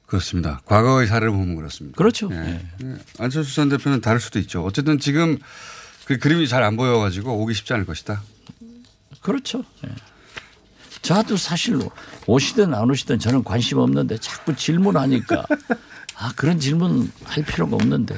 [0.07, 0.61] 그렇습니다.
[0.67, 1.97] 과거의 사례를 보면 그렇습니다.
[1.97, 2.29] 그렇죠.
[2.33, 2.61] 예.
[2.85, 2.95] 예.
[3.19, 4.63] 안철수 전 대표는 다를 수도 있죠.
[4.65, 5.39] 어쨌든 지금
[6.05, 8.23] 그 그림이 잘 안 보여가지고 오기 쉽지 않을 것이다.
[9.23, 9.65] 그렇죠.
[9.87, 9.91] 예.
[11.01, 11.81] 저도 사실
[12.27, 15.45] 오시든 안 오시든 저는 관심 없는데 자꾸 질문하니까
[16.23, 18.15] 아 그런 질문 할 필요가 없는데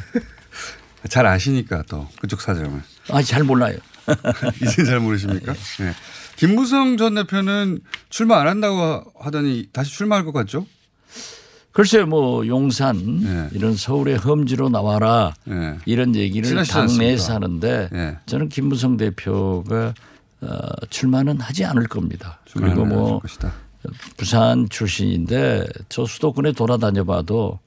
[1.09, 2.83] 잘 아시니까 또 그쪽 사정을.
[3.11, 3.79] 아잘 몰라요.
[4.63, 5.53] 이제 잘 모르십니까?
[5.81, 5.95] 예.
[6.37, 10.67] 김무성 전 대표는 출마 안 한다고 하더니 다시 출마할 것 같죠?
[11.73, 13.57] 글쎄요, 뭐 용산 예.
[13.57, 15.79] 이런 서울의 험지로 나와라 예.
[15.87, 17.35] 이런 얘기를 당내에서?
[17.35, 18.19] 하는데 예.
[18.27, 19.95] 저는 김무성 대표가
[20.43, 20.59] 어,
[20.91, 22.41] 출마는 하지 않을 겁니다.
[22.53, 23.23] 그리고 안 뭐.
[24.17, 27.61] 부산 출신인데 저 수도권에 돌아다녀봐도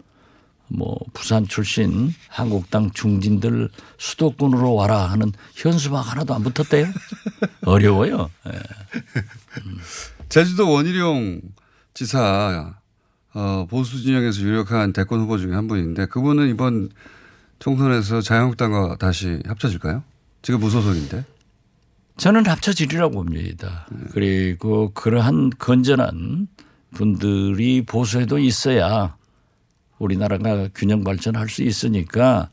[0.69, 6.87] 뭐 부산 출신 한국당 중진들 수도권으로 와라 하는 현수막 하나도 안 붙었대요.
[7.65, 8.29] 어려워요.
[8.47, 8.59] 예.
[10.29, 11.41] 제주도 원희룡
[11.93, 12.75] 지사
[13.33, 16.89] 어, 보수 진영에서 유력한 대권 후보 중에 한 분인데 그분은 이번
[17.59, 20.03] 총선에서 자유한국당과 다시 합쳐질까요?
[20.41, 21.25] 지금 무소속인데.
[22.17, 23.87] 저는 합쳐지리라고 봅니다.
[24.11, 26.47] 그리고 그러한 건전한
[26.93, 29.16] 분들이 보수에도 있어야
[29.99, 32.49] 우리나라가 균형 발전할 수 있으니까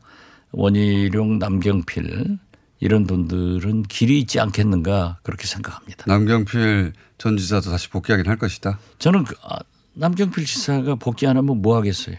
[0.51, 2.37] 원희룡, 남경필
[2.79, 6.05] 이런 분들은 길이 있지 않겠는가 그렇게 생각합니다.
[6.07, 8.79] 남경필 전 지사도 다시 복귀하긴 할 것이다.
[8.99, 9.59] 저는 그, 아,
[9.93, 12.17] 남경필 지사가 복귀 안 하면 뭐 하겠어요.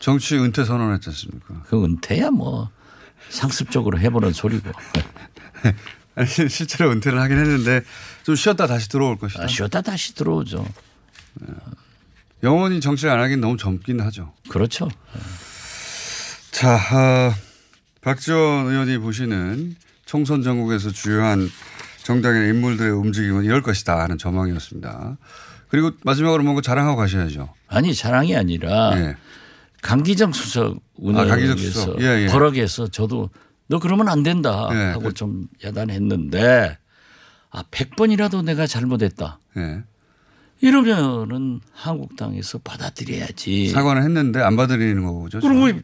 [0.00, 1.62] 정치 은퇴 선언했지 않습니까?
[1.68, 2.70] 그 은퇴야 뭐
[3.28, 4.70] 상습적으로 해보는 소리고.
[6.14, 7.82] 아니, 실제로 은퇴를 하긴 했는데
[8.22, 9.44] 좀 쉬었다 다시 들어올 것이다.
[9.44, 10.66] 아, 쉬었다 다시 들어오죠.
[12.42, 14.32] 영원히 정치를 안 하긴 너무 젊긴 하죠.
[14.48, 14.88] 그렇죠.
[16.52, 17.34] 자, 아,
[18.02, 21.48] 박지원 의원이 보시는 총선 전국에서 주요한
[22.02, 25.16] 정당의 인물들의 움직임은 이럴 것이다 하는 전망이었습니다.
[25.68, 27.52] 그리고 마지막으로 뭔가 자랑하고 가셔야죠.
[27.66, 29.16] 아니 자랑이 아니라 예.
[29.82, 32.00] 강기정 수석 아, 운영에서 수석.
[32.00, 32.26] 예, 예.
[32.28, 33.30] 버럭에서 저도
[33.66, 36.78] 너 그러면 안 된다 예, 하고 그- 좀 야단했는데
[37.50, 39.40] 아 100번이라도 내가 잘못했다.
[40.62, 40.66] 예.
[40.68, 43.68] 이러면은 한국당에서 받아들여야지.
[43.68, 45.40] 사과는 했는데 안 받아들이는 거죠.
[45.40, 45.78] 그리고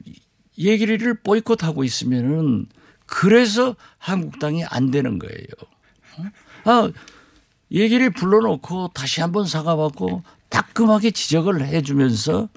[0.58, 2.66] 얘기를 보이콧하고 있으면은
[3.06, 5.46] 그래서 한국당이 안 되는 거예요.
[6.64, 6.70] 어?
[6.70, 6.90] 아,
[7.70, 12.48] 얘기를 불러놓고 다시 한번 사과받고 따끔하게 지적을 해주면서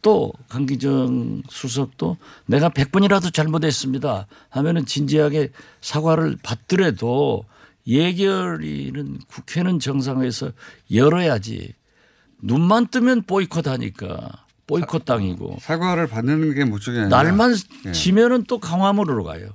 [0.00, 7.44] 또 강기정 수석도 내가 100번이라도 잘못했습니다 하면은 진지하게 사과를 받더라도
[7.86, 10.52] 예결위는 국회는 정상에서
[10.92, 11.74] 열어야지
[12.40, 17.54] 눈만 뜨면 보이콧 하니까 보이콧 당이고 사과를 받는 게 목적이 아니라 날만
[17.86, 17.92] 예.
[17.92, 19.50] 지면은 또 강화문으로 가요.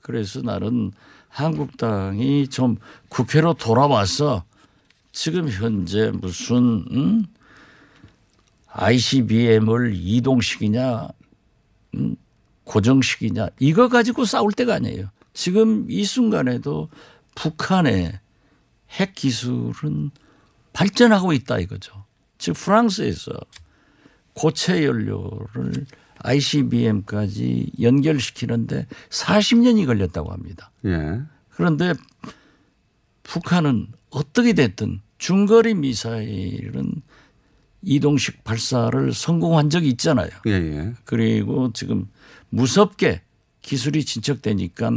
[0.00, 0.92] 그래서 나는
[1.28, 2.76] 한국당이 좀
[3.08, 4.44] 국회로 돌아와서
[5.12, 7.24] 지금 현재 무슨 음?
[8.68, 11.08] ICBM을 이동식이냐
[11.94, 12.16] 음?
[12.64, 15.08] 고정식이냐 이거 가지고 싸울 때가 아니에요.
[15.34, 16.88] 지금 이 순간에도
[17.34, 18.18] 북한의
[18.90, 20.10] 핵 기술은
[20.72, 22.04] 발전하고 있다 이거죠.
[22.38, 23.32] 즉 프랑스에서
[24.34, 25.86] 고체 연료를
[26.18, 30.70] ICBM까지 연결시키는데 40년이 걸렸다고 합니다.
[30.84, 31.20] 예.
[31.50, 31.94] 그런데
[33.22, 37.02] 북한은 어떻게 됐든 중거리 미사일은
[37.82, 40.30] 이동식 발사를 성공한 적이 있잖아요.
[40.46, 40.94] 예, 예.
[41.04, 42.08] 그리고 지금
[42.50, 43.22] 무섭게
[43.60, 44.90] 기술이 진척되니까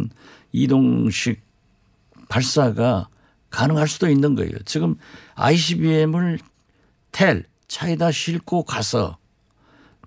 [0.51, 1.44] 이동식
[2.29, 3.09] 발사가
[3.49, 4.53] 가능할 수도 있는 거예요.
[4.65, 4.95] 지금
[5.35, 6.39] ICBM을
[7.11, 9.17] 텔 차에다 싣고 가서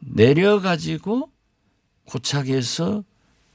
[0.01, 1.31] 내려가지고
[2.05, 3.05] 고착해서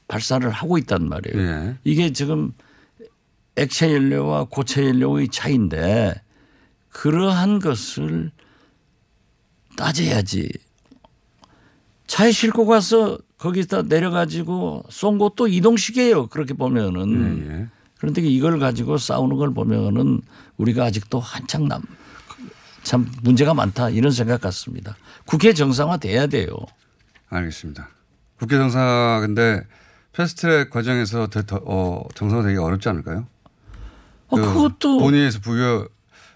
[0.08, 1.40] 발사를 하고 있단 말이에요.
[1.40, 1.78] 예.
[1.84, 2.52] 이게 지금
[3.56, 6.20] 액체 연료와 고체 연료의 차이인데
[6.90, 8.30] 그러한 것을
[9.76, 10.50] 따져야지.
[12.06, 16.28] 차에 싣고 가서 거기다 내려가지고 쏜 것도 이동식이에요.
[16.28, 17.46] 그렇게 보면은.
[17.46, 17.68] 예, 예.
[18.04, 20.20] 그런데 이걸 가지고 싸우는 걸 보면은
[20.58, 21.80] 우리가 아직도 한창 남,
[22.82, 24.94] 참 문제가 많다 이런 생각 같습니다.
[25.24, 26.50] 국회 정상화 돼야 돼요.
[27.30, 27.88] 알겠습니다.
[28.38, 29.66] 국회 정사 근데
[30.12, 33.26] 패스트트랙 과정에서 대, 어, 정상화 되기 어렵지 않을까요?
[34.28, 35.88] 어, 그것도 본회의에서 부결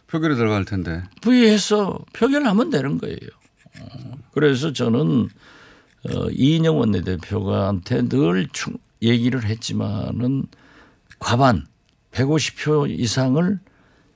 [0.06, 1.02] 표결에 들어갈 텐데.
[1.20, 3.18] 부의해서 표결하면 되는 거예요.
[3.78, 5.28] 어, 그래서 저는
[6.08, 10.46] 어, 이인영 원내대표가한테 늘 충, 얘기를 했지만은
[11.18, 11.66] 과반
[12.12, 13.58] 150표 이상을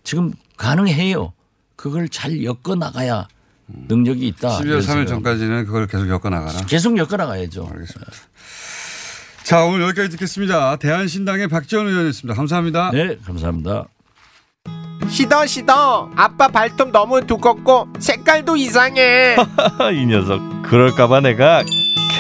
[0.04, 1.32] 지금 가능해요.
[1.76, 3.26] 그걸 잘 엮어 나가야
[3.66, 4.58] 능력이 있다.
[4.58, 6.64] 12월 그래서 3일 전까지는 그걸 계속 엮어 나가라.
[6.66, 7.68] 계속 엮어 나가야죠.
[7.72, 8.12] 알겠습니다.
[9.44, 10.76] 자, 오늘 여기까지 듣겠습니다.
[10.76, 12.34] 대한신당의 박지원 의원이었습니다.
[12.36, 12.90] 감사합니다.
[12.92, 13.86] 네, 감사합니다.
[15.08, 19.36] 시더 시더 아빠 발톱 너무 두껍고 색깔도 이상해
[19.94, 21.62] 이 녀석 그럴까봐 내가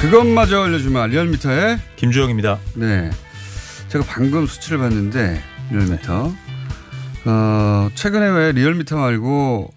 [0.00, 2.60] 그것마저 알려주마 리얼미터의 김주영입니다.
[2.76, 3.10] 네.
[3.88, 6.32] 제가 방금 수치를 봤는데 리얼미터.
[7.24, 9.74] 어, 최근에 왜 리얼미터 말고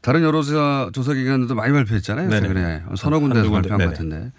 [0.00, 2.30] 다른 여러 조사, 조사 기관들도 많이 발표했잖아요.
[2.30, 2.40] 네네.
[2.40, 3.90] 최근에 서너 군데에서 발표한 것 네네.
[3.90, 4.32] 같은데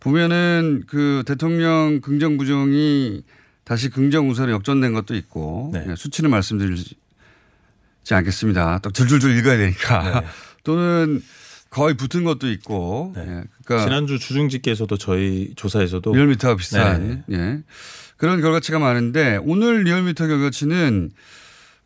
[0.00, 3.22] 보면은 그 대통령 긍정 부정이
[3.64, 5.84] 다시 긍정 우세로 역전된 것도 있고 네.
[5.86, 6.96] 예, 수치는 말씀드리지
[8.10, 8.78] 않겠습니다.
[8.78, 10.26] 또 줄줄줄 읽어야 되니까 네.
[10.64, 11.22] 또는
[11.70, 13.14] 거의 붙은 것도 있고.
[13.16, 17.36] 예, 그러니까 지난주 주중집계에서도 저희 조사에서도 리얼미터와 비슷한 네.
[17.36, 17.62] 예.
[18.16, 21.10] 그런 결과치가 많은데 오늘 리얼미터 결과치는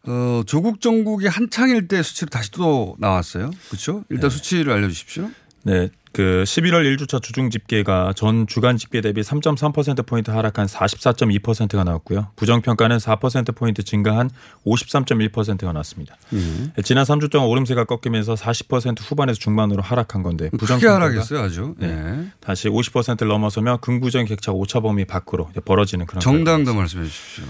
[0.06, 3.50] 어, 조국 정국이 한창일 때 수치로 다시 또 나왔어요.
[3.68, 4.04] 그렇죠?
[4.10, 5.30] 일단 수치를 알려주십시오.
[5.64, 5.88] 네.
[6.12, 12.28] 그 11월 1주차 주중 집계가 전 주간 집계 대비 3.3% 포인트 하락한 44.2%가 나왔고요.
[12.36, 14.30] 부정 평가는 4% 포인트 증가한
[14.64, 16.16] 53.1%가 나왔습니다.
[16.32, 16.72] 음.
[16.84, 21.74] 지난 3주 동안 오름세가 꺾이면서 40% 후반에서 중반으로 하락한 건데 부정 크게 평가가 하락했어요, 아주.
[21.78, 21.88] 네.
[21.88, 22.26] 예.
[22.38, 27.44] 다시 50%를 넘어서며 긍부정 격차가 오차 범위 밖으로 벌어지는 그런 정당도 말씀해 주십시오.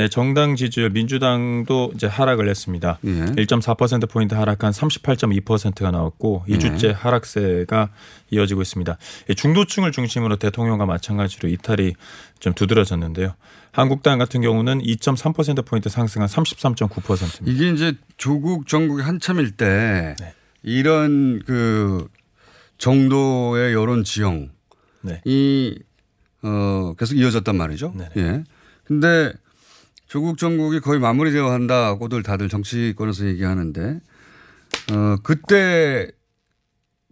[0.00, 2.98] 네, 정당 지지율 민주당도 이제 하락을 했습니다.
[3.04, 3.10] 예.
[3.10, 6.56] 1.4% 포인트 하락한 38.2%가 나왔고 예.
[6.56, 7.90] 2주째 하락세가
[8.30, 8.96] 이어지고 있습니다.
[9.28, 11.92] 예, 중도층을 중심으로 대통령과 마찬가지로 이탈이
[12.38, 13.34] 좀 두드러졌는데요.
[13.72, 17.44] 한국당 같은 경우는 2.3% 포인트 상승한 33.9%입니다.
[17.44, 20.34] 이게 이제 조국 정국이 한참일 때 네.
[20.62, 22.08] 이런 그
[22.78, 24.48] 정도의 여론 지형이
[25.02, 25.20] 네.
[26.42, 27.92] 어, 계속 이어졌단 말이죠.
[28.16, 28.44] 예.
[28.84, 29.34] 근데
[30.10, 34.00] 조국 정국이 거의 마무리 되어 한다고들 다들 정치권에서 얘기하는데
[34.90, 36.10] 어, 그때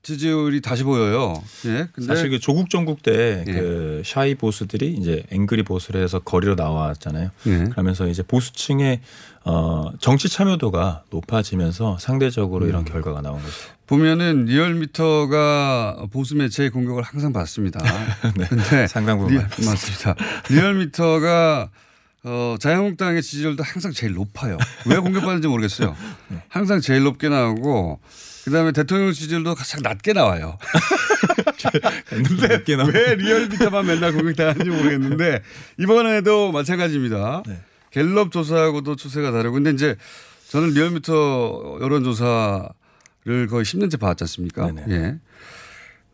[0.02, 1.40] 지지율이 다시 보여요.
[1.66, 1.88] 예.
[2.04, 7.30] 사실 그 조국 정국 때그 샤이 보수들이 이제 앵그리 보수를 해서 거리로 나왔잖아요.
[7.46, 7.64] 예.
[7.70, 9.00] 그러면서 이제 보수층의
[9.44, 12.68] 어 정치 참여도가 높아지면서 상대적으로 음.
[12.68, 13.54] 이런 결과가 나온 거죠.
[13.86, 17.78] 보면은 리얼미터가 보수 매체의 공격을 항상 받습니다.
[18.48, 20.16] 근데 상당 부분 리, 맞습니다.
[20.50, 21.70] 리얼미터가
[22.24, 24.58] 어, 자유한국당의 지지율도 항상 제일 높아요.
[24.86, 25.96] 왜 공격받는지 모르겠어요.
[26.48, 28.00] 항상 제일 높게 나오고
[28.44, 30.58] 그다음에 대통령 지지율도 가장 낮게 나와요.
[32.08, 35.42] 근데 왜 리얼미터만 맨날 공격당하는지 모르겠는데
[35.78, 37.42] 이번에도 마찬가지입니다.
[37.90, 39.96] 갤럽 조사하고도 추세가 다르고 근데 이제
[40.48, 42.68] 저는 리얼미터 여론조사를
[43.48, 44.70] 거의 10년째 봐왔지 않습니까?
[44.88, 45.18] 예.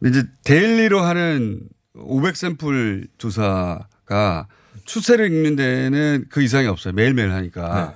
[0.00, 1.60] 근데 이제 daily로 하는
[1.94, 4.48] 500 샘플 조사가
[4.84, 6.92] 추세를 읽는 데는 그 이상이 없어요.
[6.94, 7.94] 매일매일 하니까.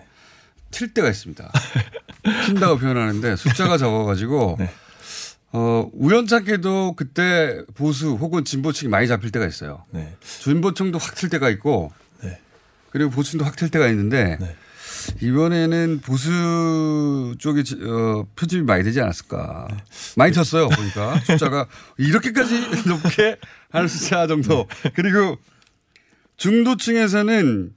[0.71, 1.51] 튈 때가 있습니다.
[2.25, 4.59] 튄다고 표현하는데 숫자가 적어가지고
[5.53, 9.85] 어, 우연찮게도 그때 보수 혹은 진보층이 많이 잡힐 때가 있어요.
[10.21, 11.93] 진보층도 확튈 때가 있고
[12.91, 14.39] 그리고 보수층도 확튈 때가 있는데
[15.23, 19.69] 이번에는 보수 쪽이 지- 어, 표집이 많이 되지 않았을까.
[20.17, 20.69] 많이 튀었어요.
[20.69, 23.37] 보니까 숫자가 이렇게까지 높게
[23.71, 24.67] 하는 숫자 정도.
[24.95, 25.39] 그리고
[26.39, 27.73] 중도층에서는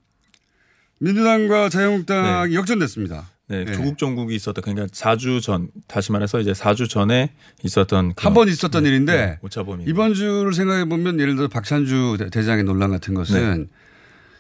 [1.00, 3.30] 민주당과 자유한국당이 역전됐습니다.
[3.48, 3.74] 네, 네.
[3.74, 8.86] 조국 정국이 있었던 그러니까 4주 전 다시 말해서 이제 4주 전에 있었던 한 번 있었던
[8.86, 9.84] 일인데 네, 오차범위.
[9.88, 13.68] 이번 주를 생각해 보면 예를 들어 박찬주 대- 대장의 논란 같은 것은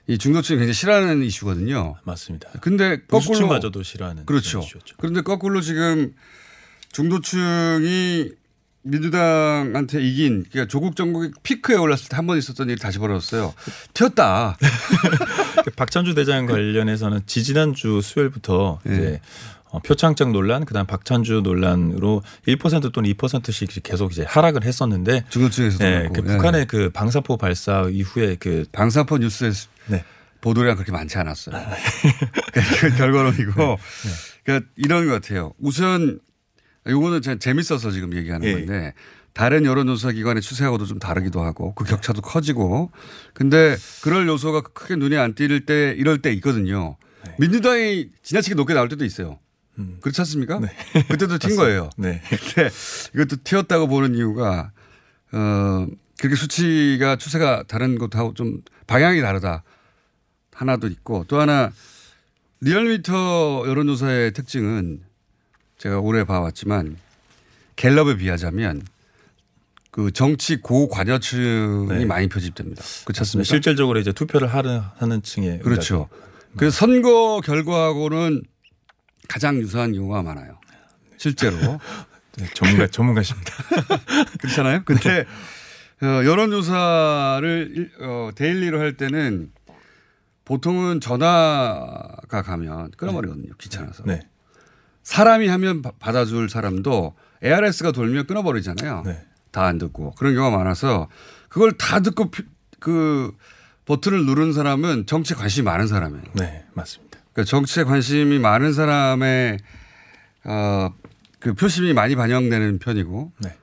[0.08, 1.96] 이 중도층이 굉장히 싫어하는 이슈거든요.
[2.06, 2.50] 맞습니다.
[2.62, 4.62] 근데 거꾸로 보수층마저도 싫어하는 그렇죠.
[4.98, 6.14] 그런데 거꾸로 지금
[6.94, 8.32] 중도층이
[8.84, 13.54] 민주당한테 이긴 그러니까 조국 정국이 피크에 올랐을 때 한 번 있었던 일이 다시 벌어졌어요.
[13.94, 14.58] 튀었다.
[15.76, 18.94] 박찬주 대장 관련해서는 지지난주 수요일부터 네.
[18.94, 19.22] 이제
[19.66, 26.10] 어, 표창장 논란, 그다음 박찬주 논란으로 1% 또는 2%씩 계속 이제 하락을 했었는데 중도층에서도 네.
[26.14, 26.34] 그 예.
[26.36, 29.52] 북한의 그 방사포 발사 이후에 그 방사포 뉴스에
[29.88, 30.04] 네.
[30.42, 31.56] 보도量그렇게 많지 않았어요.
[32.52, 33.78] 그러니까 결과론이고
[34.44, 35.54] 그러니까 이런 것 같아요.
[35.60, 36.20] 우선
[36.88, 38.54] 요거는 제- 재밌어서 지금 얘기하는 예.
[38.54, 38.94] 건데
[39.34, 42.92] 다른 여론조사 기관의 추세하고도 좀 다르기도 하고 그 격차도 커지고
[43.34, 46.98] 근데 그럴 요소가 크게 눈에 안 띄를 때 이럴 때 있거든요.
[47.26, 47.36] 네.
[47.40, 49.40] 민주당이 지나치게 높게 나올 때도 있어요.
[50.02, 50.60] 그렇지 않습니까?
[51.10, 51.90] 그때도 튄 거예요.
[51.98, 52.02] 음.
[52.04, 52.22] 네.
[52.30, 52.70] 근데
[53.16, 54.72] 이것도 튀었다고 보는 이유가
[55.32, 55.88] 어
[56.20, 59.64] 그렇게 수치가 추세가 다른 것하고 좀 방향이 다르다
[60.54, 61.72] 하나도 있고 또 하나
[62.60, 65.02] 리얼미터 여론조사의 특징은
[65.82, 66.96] 제가 오래 봐왔지만
[67.76, 68.84] 갤럽에 비하자면
[69.90, 72.06] 그 정치 고관여층이 네.
[72.06, 72.84] 많이 표집됩니다.
[73.04, 73.48] 그렇지 않습니까?
[73.48, 76.08] 실질적으로 이제 투표를 하는 하는 층에 그렇죠.
[76.56, 78.44] 그래서 선거 결과하고는
[79.28, 80.60] 가장 유사한 경우가 많아요.
[81.18, 81.58] 실제로.
[82.38, 83.52] 네, 전문가 전문가십니다.
[84.40, 84.84] 그렇잖아요.
[84.86, 85.26] 근데
[86.04, 89.52] 어, 여론조사를 일- 어, daily로 할 때는
[90.46, 93.54] 보통은 전화가 가면 끊어버리거든요.
[93.58, 94.04] 귀찮아서.
[94.04, 94.22] 네.
[95.04, 99.04] 사람이 하면 바- 받아줄 사람도 ARS가 돌면 끊어버리잖아요.
[99.06, 99.22] 네.
[99.52, 101.10] 다안 듣고 그런 경우가 많아서
[101.50, 102.44] 그걸 다 듣고 피-
[102.80, 103.36] 그
[103.86, 106.24] 버튼을 누른 사람은 정치에 관심이 많은 사람이에요.
[106.36, 107.20] 네, 맞습니다.
[107.34, 109.58] 그러니까 정치에 관심이 많은 사람의
[110.46, 110.94] 어,
[111.40, 113.56] 그 표심이 많이 반영되는 편이고 네.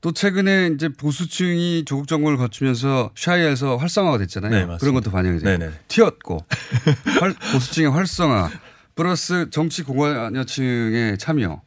[0.00, 4.50] 또 최근에 이제 보수층이 조국 정권을 거치면서 샤이에서 활성화가 됐잖아요.
[4.50, 4.78] 네, 맞습니다.
[4.78, 5.58] 그런 것도 반영이 돼요.
[5.58, 5.72] 네네.
[5.88, 6.44] 튀었고
[7.20, 8.50] 활- 보수층의 활성화
[8.96, 11.62] 플러스 정치 공관여층의 참여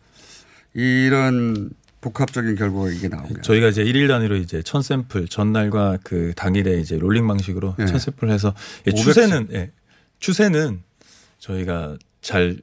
[0.73, 1.69] 이런
[2.01, 3.41] 복합적인 결과가 이게 나오고요.
[3.41, 7.85] 저희가 이제 일일 단위로 이제 천 샘플 전날과 그 당일에 이제 롤링 방식으로 네.
[7.85, 8.53] 천 샘플 해서
[8.87, 9.71] 예, 500 추세는 예,
[10.19, 10.81] 추세는
[11.37, 12.57] 저희가 잘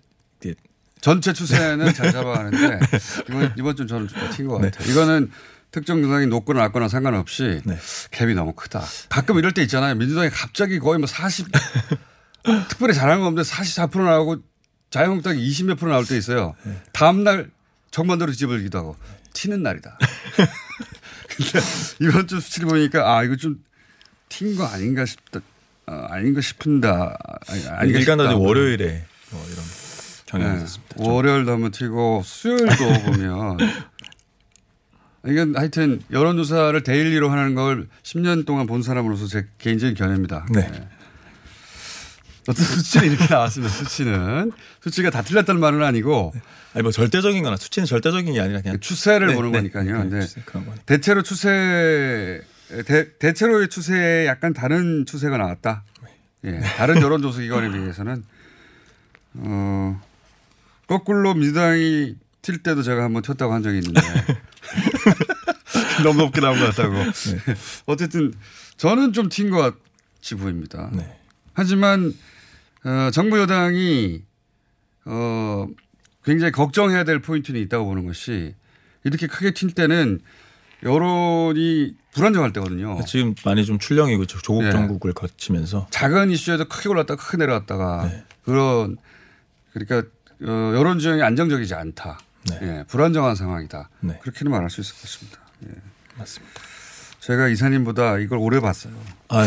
[0.45, 0.55] 예,
[1.01, 2.81] 전체 추세는 잘 잡아가는데
[3.29, 4.71] 이번 이번 주 저는 좀튄것 네.
[4.71, 4.91] 같아요.
[4.91, 5.31] 이거는
[5.71, 7.77] 특정 정당이 높거나 낮거나 상관없이 네.
[8.11, 8.83] 갭이 너무 크다.
[9.11, 9.95] 가끔 이럴 때 있잖아요.
[9.95, 11.47] 민주당이 갑자기 거의 뭐 40,
[12.69, 14.39] 특별히 잘하는 거 없는데 44% 나오고
[14.97, 16.55] 자유한국당이 20몇 프로 나올 때 있어요.
[16.65, 16.81] 네.
[16.93, 17.51] 다음날
[17.91, 18.97] 정반대로 뒤집어지기도 하고
[19.33, 19.99] 튀는 날이다.
[21.37, 21.61] 근데
[22.01, 23.67] 이번 주 수치를 보니까 아, 이거 좀
[24.29, 25.41] 튄 거 아닌가 싶다.
[25.87, 27.17] 어, 아닌가 싶은다.
[27.49, 28.37] 아니, 아닌가 일간단위 싶다.
[28.39, 29.65] 월요일에 뭐 이런
[30.27, 30.65] 경향이 네.
[30.65, 30.95] 있었습니다.
[30.99, 33.59] 월요일도 한번 튀고 수요일도 보면
[35.27, 40.47] 이건 하여튼 여론조사를 daily로 하는 걸 10년 동안 본 사람으로서 제 개인적인 견해입니다.
[40.53, 40.89] 네.
[42.49, 43.75] 어떤 수치는 이렇게 나왔습니다.
[43.75, 46.33] 수치는 수치가 다 틀렸다는 말은 아니고
[46.75, 49.59] 아니 뭐 절대적인 거나 수치는 절대적인 게 아니라 그냥 추세를 네, 보는 네.
[49.59, 50.05] 거니까요.
[50.05, 50.43] 네, 근데 추세.
[50.87, 52.41] 대체로 추세
[52.87, 55.85] 대, 대체로의 추세에 약간 다른 추세가 나왔다.
[56.45, 58.25] 예, 다른 여론조사 기관에 비해서는
[59.35, 60.01] 어,
[60.87, 64.01] 거꾸로 민주당이 튈 때도 제가 한번 튀었다고 한 적이 있는데
[66.05, 66.95] 너무 높게 나온 것 같다고.
[67.87, 68.33] 어쨌든
[68.77, 69.75] 저는 좀 튄 것
[70.21, 70.91] 같이 보입니다.
[70.93, 71.19] 네.
[71.55, 72.15] 하지만
[72.85, 74.23] 어, 정부 여당이
[75.07, 75.67] 어,
[76.25, 78.55] 굉장히 걱정해야 될 포인트는 있다고 보는 것이
[79.05, 80.21] 이렇게 크게 튄 때는
[80.83, 82.99] 여론이 불안정할 때거든요.
[83.07, 84.71] 지금 많이 좀 출렁이고 조- 조국 예.
[84.71, 88.25] 정국을 거치면서 작은 이슈에도 크게 올랐다가 크게 내려왔다가 네.
[88.45, 88.97] 그런
[89.73, 90.09] 그러니까
[90.43, 92.19] 어, 여론 지형이 안정적이지 않다.
[92.63, 93.89] 예, 불안정한 상황이다.
[94.01, 94.19] 네.
[94.23, 95.41] 그렇게는 말할 수 있을 것 같습니다.
[95.67, 95.71] 예.
[96.17, 96.61] 맞습니다.
[97.27, 98.95] 제가 이사님보다 이걸 오래 봤어요.
[99.29, 99.43] 아,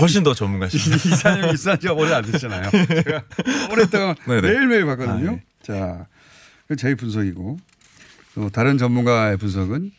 [0.00, 0.94] 훨씬 더 전문가시죠.
[1.12, 2.70] 이사님 이사님 가 오래 안 됐잖아요.
[2.70, 3.22] 제가
[3.70, 4.40] 오랫동안 네네.
[4.40, 5.28] 매일매일 봤거든요.
[5.28, 5.42] 아, 네.
[5.62, 6.06] 자,
[6.66, 7.58] 그제 분석이고
[8.36, 9.90] 또 다른 전문가의 분석은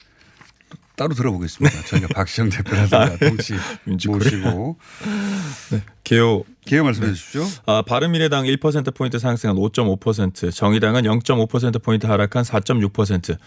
[0.71, 1.83] 또 따로 들어보겠습니다.
[1.83, 3.53] 저희가 박시영 대표라든가 동치
[4.07, 4.79] 모시고
[5.69, 5.83] 네.
[6.03, 7.43] 개요 개요 말씀해 주십시오.
[7.65, 13.37] 아, 바른미래당 1%포인트 상승한 5.5%, 정의당은 0.5%포인트 하락한 4.6%,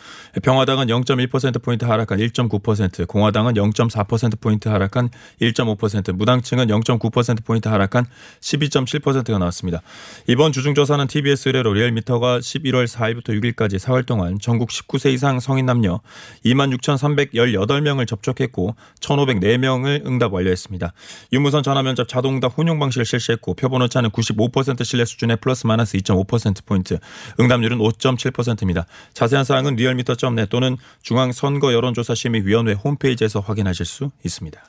[0.42, 5.10] 평화당은 0.1%포인트 하락한 1.9%, 공화당은 0.4%포인트 하락한
[5.40, 8.06] 1.5%, 무당층은 0.9%포인트 하락한
[8.40, 9.82] 12.7%가 나왔습니다.
[10.26, 16.00] 이번 주중조사는 TBS 의뢰로 리얼미터가 11월 4일부터 6일까지 4월 동안 전국 19세 이상 성인 남녀
[16.44, 20.92] 26,318명을 접촉했고 1,504명을 응답 완료했습니다.
[21.32, 26.98] 유무선 전화면접 자동응답 혼용 방식 을 실시했고 표본 오차는 95% 신뢰 수준의 플러스 마이너스 2.5%포인트,
[27.38, 28.86] 응답률은 5.7%입니다.
[29.12, 34.62] 자세한 사항은 리얼미터.net 또는 중앙선거 여론조사심의위원회 홈페이지에서 확인하실 수 있습니다.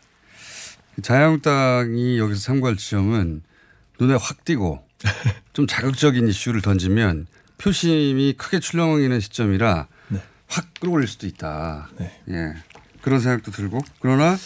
[1.01, 3.43] 자유한국당이 여기서 참고할 지점은
[3.99, 4.85] 눈에 확 띄고
[5.53, 7.27] 좀 자극적인 이슈를 던지면
[7.57, 9.87] 표심이 크게 출렁이는 시점이라
[10.47, 11.89] 확 끌어올릴 수도 있다.
[12.29, 12.53] 예.
[13.01, 14.37] 그런 생각도 들고 그러나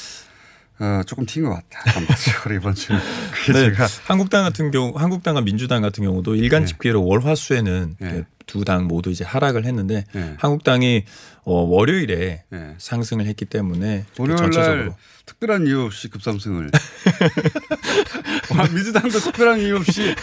[0.79, 1.91] 어, 조금 튄 것 같다.
[1.91, 2.93] 전반적으로 이번 주.
[3.31, 8.25] 그게 네, 제가 한국당 같은 경우, 한국당과 민주당 같은 경우도 일간 집계로 월화수에는 네.
[8.45, 10.05] 두당 모두 이제 하락을 했는데
[10.37, 11.03] 한국당이
[11.43, 12.75] 어, 월요일에 네.
[12.77, 16.71] 상승을 했기 때문에 전체적으로 날 특별한 이유 없이 급상승을.
[18.57, 20.15] 와, 민주당도 특별한 이유 없이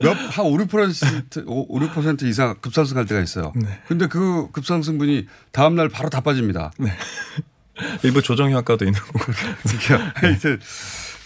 [0.00, 3.52] 몇, 한 5, 6%, 5, 6% 이상 급상승할 때가 있어요.
[3.54, 3.80] 네.
[3.86, 6.72] 근데 그 급상승분이 다음 날 바로 다 빠집니다.
[8.02, 9.20] 일부 조정 효과도 있는 거고.
[9.62, 10.60] 그러니까 하여튼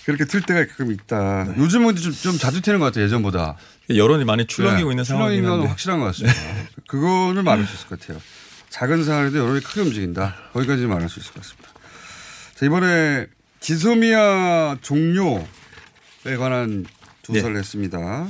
[0.05, 1.55] 그렇게 틀 때가 가끔 있다.
[1.59, 3.05] 요즘은 좀, 좀 자주 튀는 것 같아요.
[3.05, 3.57] 예전보다.
[3.95, 5.67] 여론이 많이 출렁이고 있는 상황이긴 한데.
[5.67, 6.37] 확실한 것 같습니다.
[6.89, 8.21] 그거는 말할 수 있을 것 같아요.
[8.71, 10.35] 작은 사안인데 여론이 크게 움직인다.
[10.53, 11.69] 거기까지 말할 수 있을 것 같습니다.
[12.55, 13.27] 자, 이번에
[13.61, 16.87] 지소미아 종료에 관한
[17.23, 17.59] 조사를 네.
[17.59, 18.27] 했습니다.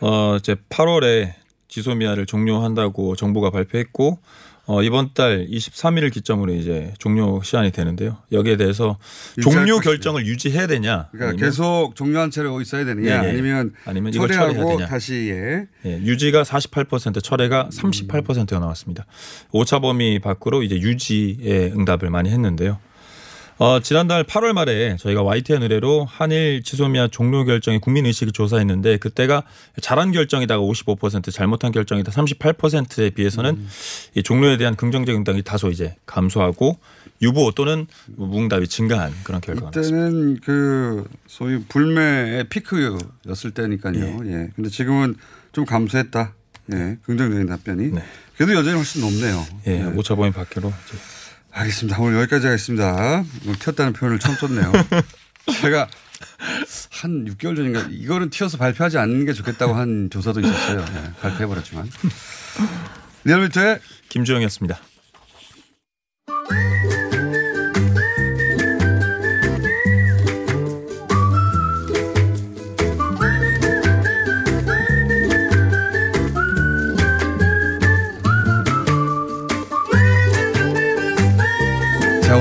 [0.00, 1.34] 어, 이제 8월에
[1.68, 4.18] 지소미아를 종료한다고 정부가 발표했고
[4.66, 8.16] 어, 이번 달 23일을 기점으로 이제 종료 시한이 되는데요.
[8.32, 8.98] 여기에 대해서
[9.42, 9.80] 종료 것이냐.
[9.80, 11.08] 결정을 유지해야 되냐.
[11.12, 13.30] 그러니까 계속 종료한 채로 있어야 되느냐 예, 예.
[13.30, 14.88] 아니면, 아니면 이걸 철회하고 처리해야 되냐.
[14.88, 15.66] 다시 예.
[15.84, 19.04] 예, 유지가 48%, 철회가 38%가 나왔습니다.
[19.52, 22.78] 오차 범위 밖으로 이제 유지의 응답을 많이 했는데요.
[23.56, 29.44] 어, 지난달 8월 말에 저희가 YTN 의뢰로 한일 지소미아 종료 결정의 국민 의식을 조사했는데 그때가
[29.80, 33.64] 잘한 결정이다가 55% 잘못한 결정이다 38%에 비해서는
[34.16, 36.78] 이 종료에 대한 긍정적 응답이 다소 이제 감소하고
[37.22, 37.86] 유보 또는
[38.16, 39.70] 무응답이 증가한 그런 결과가.
[39.70, 44.20] 그때는 그 소위 불매의 피크였을 때니까요.
[44.26, 44.50] 예.
[44.56, 45.14] 근데 지금은
[45.52, 46.34] 좀 감소했다.
[46.72, 46.98] 예.
[47.04, 47.92] 긍정적인 답변이.
[48.36, 49.44] 그래도 여전히 훨씬 높네요.
[49.68, 50.98] 예, 오차 범위 밖으로 이제
[51.54, 52.00] 알겠습니다.
[52.00, 53.24] 오늘 여기까지 하겠습니다.
[53.44, 54.72] 오늘 튀었다는 표현을 처음 썼네요.
[55.62, 55.88] 제가
[56.90, 60.80] 한 6개월 전인가 이거는 튀어서 발표하지 않는 게 좋겠다고 한 조사도 있었어요.
[60.80, 61.88] 예, 발표해버렸지만.
[63.24, 63.78] 리얼미터의
[64.08, 64.80] 김주영이었습니다.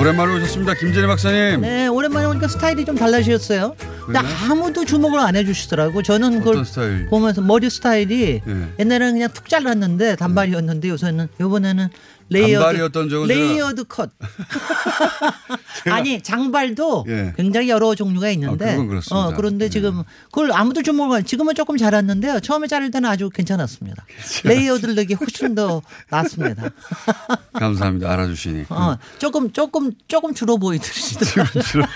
[0.03, 0.73] 오랜만에 오셨습니다.
[0.73, 1.61] 김진애 박사님.
[1.61, 3.73] 네, 오랜만에 오니까 스타일이 좀 달라지셨어요.
[4.05, 4.19] 근데?
[4.19, 6.03] 아무도 주목을 안 해주시더라고.
[6.03, 7.07] 저는 그걸 스타일?
[7.07, 8.67] 보면서 머리 스타일이 예.
[8.79, 11.87] 옛날에는 그냥 툭 잘랐는데 단발이었는데 요새는 요번에는
[12.34, 14.11] layered 단발이었던 적은 layered cut.
[15.89, 17.34] 아니 장발도 예.
[17.36, 18.77] 굉장히 여러 종류가 있는데
[19.11, 19.15] 아.
[19.15, 22.39] 어, 그런데 지금 그걸 아무도 주목을 안- 지금은 조금 자랐는데요.
[22.39, 24.05] 처음에 자를 때는 아주 괜찮았습니다.
[24.43, 26.69] layered를 내기 훨씬 더 낫습니다.
[27.53, 28.11] 감사합니다.
[28.11, 28.65] 알아주시니.
[28.69, 31.43] 어, 조금 조금 조금 줄어 보이더라고요.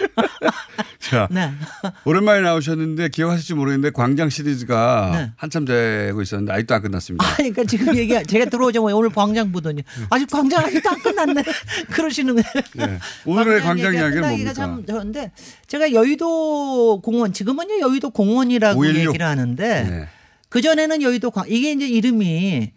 [0.99, 1.51] 자, 네.
[2.03, 5.31] 오랜만에 나오셨는데 기억하실지 모르겠는데 광장 시리즈가 네.
[5.37, 7.35] 한참 되고 있었는데 아직도 안 끝났습니다.
[7.35, 11.43] 그러니까 지금 얘기 제가 들어오자마자 오늘 광장 보더니 아직 광장 아직도 안 끝났네
[11.91, 12.35] 그러시는.
[12.35, 12.99] 네.
[13.25, 14.53] 오늘의 광장 이야기는 뭡니까?
[14.53, 15.31] 참 저런데
[15.67, 19.07] 제가 여의도 공원 지금은요 여의도 공원이라고 516.
[19.07, 20.07] 얘기를 하는데 네.
[20.49, 22.71] 그 전에는 여의도 광 이게 이제 이름이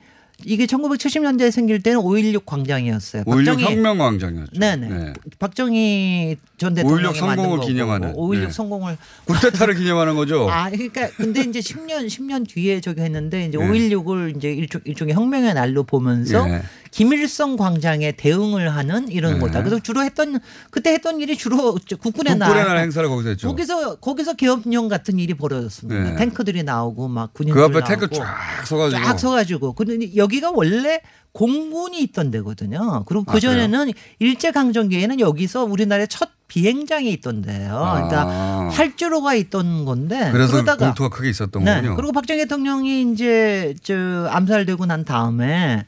[0.47, 3.25] 이게 1970년대에 생길 때는 516 광장이었어요.
[3.25, 4.59] 5.16 박정희- 혁명 광장이었죠.
[4.59, 4.89] 네네.
[4.89, 5.13] 네.
[5.39, 8.13] 박정희 전5.16 대통령이 만든 성공을 거고, 기념하는.
[8.15, 8.51] 5.16 네.
[8.51, 8.97] 성공을
[9.27, 10.49] 구테타를 기념하는 거죠.
[10.51, 13.65] 아, 그러니까 근데 이제 10년 10년 뒤에 저기 했는데 이제 네.
[13.69, 16.63] 5.16을 이제 일종, 일종의 혁명의 날로 보면서 네.
[16.91, 19.41] 김일성 광장에 대응을 하는 이런 네.
[19.41, 19.63] 거다.
[19.63, 22.49] 그래서 주로 했던 그때 했던 일이 주로 저 국군의 날.
[22.49, 23.49] 국군의 날 행사를 거기서 했죠.
[23.49, 26.11] 거기서 거기서 기업령 같은 일이 벌어졌습니다.
[26.11, 26.17] 네.
[26.17, 29.03] 탱크들이 나오고 막 군인들 그 앞에 탱크 쫙 서가지고.
[29.03, 29.73] 쫙 서가지고.
[29.75, 31.01] 근데 여기가 원래
[31.33, 33.05] 공군이 있던 데거든요.
[33.07, 37.69] 그리고 아, 그 전에는 일제 강점기에는 여기서 우리나라의 첫 비행장이 있던데요.
[37.69, 38.69] 그러니까 아.
[38.73, 41.77] 활주로가 있던 건데 그래서 그러다가 공투가 크게 있었던 네.
[41.77, 41.95] 거군요.
[41.95, 45.87] 그리고 박정희 대통령이 이제 저 암살되고 난 다음에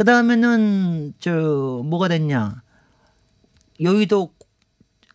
[0.00, 1.30] 그 다음에는 저
[1.84, 2.62] 뭐가 됐냐
[3.82, 4.32] 여의도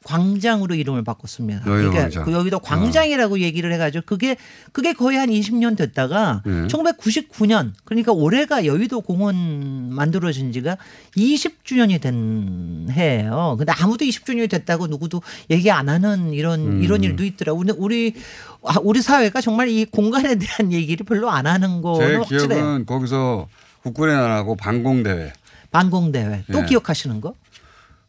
[0.04, 1.66] 광장으로 이름을 바꿨습니다.
[1.66, 2.26] 여의도 그러니까 광장.
[2.26, 4.38] 그 여의도 광장이라고 얘기를 해가지고 그게
[4.72, 6.68] 그게 거의 한 20년 됐다가 네.
[6.68, 10.78] 1999년 그러니까 올해가 여의도 공원 만들어진 지가
[11.18, 13.56] 20주년이 된 해예요.
[13.58, 16.84] 근데 아무도 20주년이 됐다고 누구도 얘기 안 하는 이런 음.
[16.84, 17.58] 이런 일도 있더라고.
[17.58, 18.14] 근데 우리
[18.64, 22.48] 아, 우리 사회가 정말 이 공간에 대한 얘기를 별로 안 하는 제 거는 확실해요.
[22.50, 23.48] 기억은 거기서
[23.86, 25.32] 국군의 날하고 반공대회.
[25.72, 26.66] 반공대회 또 예.
[26.66, 27.36] 기억하시는 거?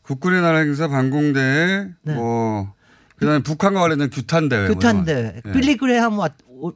[0.03, 2.73] 국군의 날 행사 반공대회 뭐
[3.17, 4.69] 그다음에 북한과 관련된 규탄 대회.
[4.69, 5.53] 뭐 규탄대 예.
[5.53, 6.31] 빌리 그레함 와,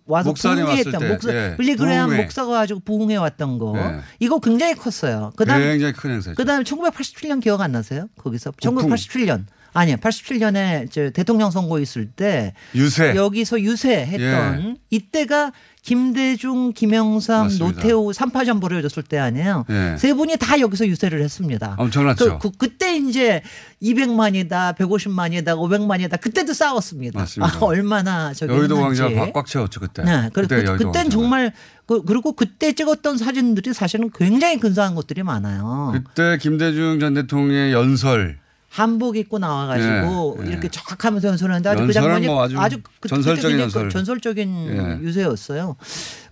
[0.04, 1.56] 와서 때, 목사 예.
[1.56, 2.22] 빌리 그레함 부흥회.
[2.24, 4.00] 목사가 가지고 부흥회 왔던 거 예.
[4.18, 5.32] 이거 굉장히 컸어요.
[5.36, 6.34] 그다음 굉장히 큰 행사죠.
[6.34, 8.06] 그다음에 1987년 기억 안 나세요?
[8.18, 8.76] 거기서 북풍.
[8.90, 13.14] 1987년 아니요 87년에 저 대통령 선거 있을 때 유세.
[13.14, 14.74] 여기서 유세했던 예.
[14.90, 15.52] 이때가
[15.82, 17.64] 김대중, 김영삼, 맞습니다.
[17.64, 19.64] 노태우 삼파전 벌어졌을 때 아니에요.
[19.70, 19.96] 예.
[19.96, 21.74] 세 분이 다 여기서 유세를 했습니다.
[21.78, 22.38] 엄청났죠.
[22.38, 23.42] 그, 그, 때 이제
[23.82, 26.20] 200만이다, 150만이다, 500만이다.
[26.20, 27.18] 그때도 싸웠습니다.
[27.18, 27.56] 맞습니다.
[27.56, 28.76] 아, 얼마나 저기 여의도.
[28.78, 30.02] 광장 꽉 채웠죠 그때.
[30.02, 31.10] 네, 그, 그때 그, 그땐 광장.
[31.10, 31.52] 정말
[31.86, 35.92] 그, 그리고 그때 찍었던 사진들이 사실은 굉장히 근사한 것들이 많아요.
[35.94, 38.38] 그때 김대중 전 대통령의 연설.
[38.70, 40.50] 한복 입고 나와가지고 예, 예.
[40.52, 43.90] 이렇게 쫙 하면서 연설하는데 아주 그 장면이 뭐 아주 그- 전설적인 연설.
[43.90, 45.04] 전설적인 예.
[45.04, 45.74] 유세였어요.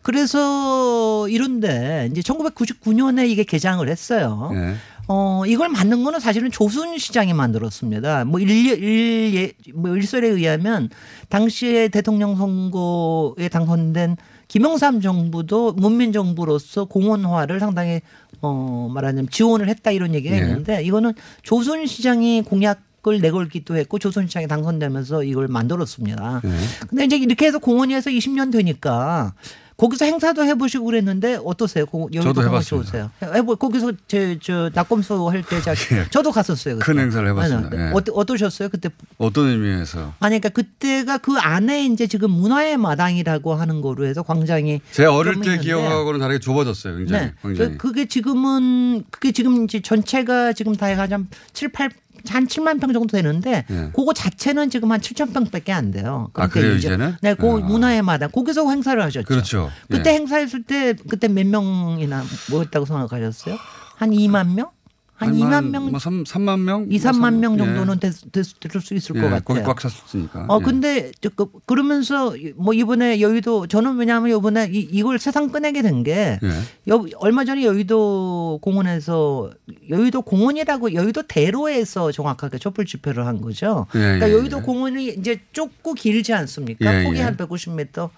[0.03, 4.51] 그래서 이런데 이제 1999년에 이게 개장을 했어요.
[4.55, 4.75] 예.
[5.09, 8.25] 어, 이걸 만든 거는 사실은 조순 시장이 만들었습니다.
[8.27, 10.91] 뭐 일, 일, 예, 뭐 일설에 의하면
[11.31, 14.17] 당시에 대통령 선거에 당선된
[14.49, 18.01] 김영삼 정부도 문민 정부로서 공원화를 상당히
[18.41, 20.41] 어 말하자면 지원을 했다 이런 얘기가 예.
[20.41, 26.41] 있는데 이거는 조순 시장이 공약 을 내걸기도 했고 조순 시장이 당선되면서 이걸 만들었습니다.
[26.45, 26.51] 예.
[26.89, 29.35] 근데 이제 이렇게 해서 공원이 해서 20년 되니까
[29.79, 31.87] 거기서 행사도 해보시고 그랬는데 어떠세요?
[31.87, 32.91] 고- 여의도 저도 해봤습니다.
[32.91, 33.11] 좋으세요?
[33.23, 35.75] 해보 거기서 제저 낙검수 할때 제가
[36.11, 36.75] 저도 갔었어요.
[36.75, 36.85] 그때.
[36.85, 37.77] 큰 행사를 해봤습니다.
[37.77, 37.91] 아니, 예.
[37.95, 38.71] 어떠, 어떠셨어요?
[38.71, 40.15] 그때 어떤 의미에서?
[40.19, 45.35] 아니 그러니까 그때가 그 안에 이제 지금 문화의 마당이라고 하는 거로 해서 광장이 제 어릴
[45.35, 46.97] 좀때 기억하고는 다르게 좁아졌어요.
[46.97, 47.27] 굉장히.
[47.27, 47.33] 네.
[47.41, 47.71] 굉장히.
[47.71, 51.91] 그- 그게 지금은 그게 지금 이제 전체가 지금 다한 7, 8,
[52.29, 53.91] 한 7만 평 정도 되는데 예.
[53.95, 56.31] 그거 자체는 지금 한 7천 평밖에 안 돼요.
[56.35, 57.17] 아, 그래요, 이제 는?
[57.21, 59.27] 네, 그 문화의 마당 거기서 행사를 하셨죠.
[59.27, 59.71] 그렇죠.
[59.91, 60.15] 그때 예.
[60.15, 63.57] 행사했을 때 그때 몇 명이나 뭐였다고 생각하셨어요?
[63.97, 64.71] 한 2만 명?
[65.19, 66.87] 한 2만 명, 뭐 3, 3만 명?
[66.89, 67.59] 2, 3만 명 예.
[67.59, 69.41] 정도는 됐, 됐, 될수 있을 예, 것 같아요.
[69.43, 70.47] 거기 꽉 찼으니까.
[70.49, 70.65] 어 예.
[70.65, 76.39] 근데 저, 그, 그러면서 뭐 이번에 여의도 저는 왜냐하면 이번에 이, 이걸 세상 꺼내게 된게
[76.41, 76.49] 예.
[76.89, 79.51] 여, 얼마 전에 여의도 공원에서
[79.91, 83.87] 여의도 공원이라고 여의도 대로에서 정확하게 촛불 집회를 한 거죠.
[83.97, 84.63] 예, 그러니까 예, 여의도 예.
[84.63, 87.01] 공원이 이제 좁고 길지 않습니까?
[87.01, 87.23] 예, 폭이 예.
[87.23, 88.11] 한 150m.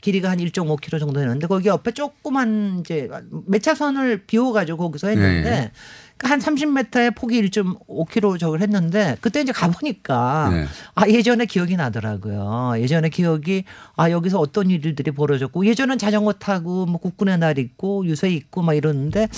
[0.00, 3.08] 길이가 한 1.5km 정도 되는데 거기 옆에 조그만 이제
[3.46, 5.70] 몇 차선을 비워가지고 거기서 했는데 예, 예.
[6.07, 10.64] 그 한 30m의 폭이 1.5km 저걸 했는데 그때 이제 가보니까 네.
[10.94, 12.74] 아 예전에 기억이 나더라고요.
[12.78, 13.64] 예전에 기억이
[13.96, 18.74] 아 여기서 어떤 일들이 벌어졌고 예전엔 자전거 타고 뭐 국군의 날 있고 유세 있고 막
[18.74, 19.28] 이러는데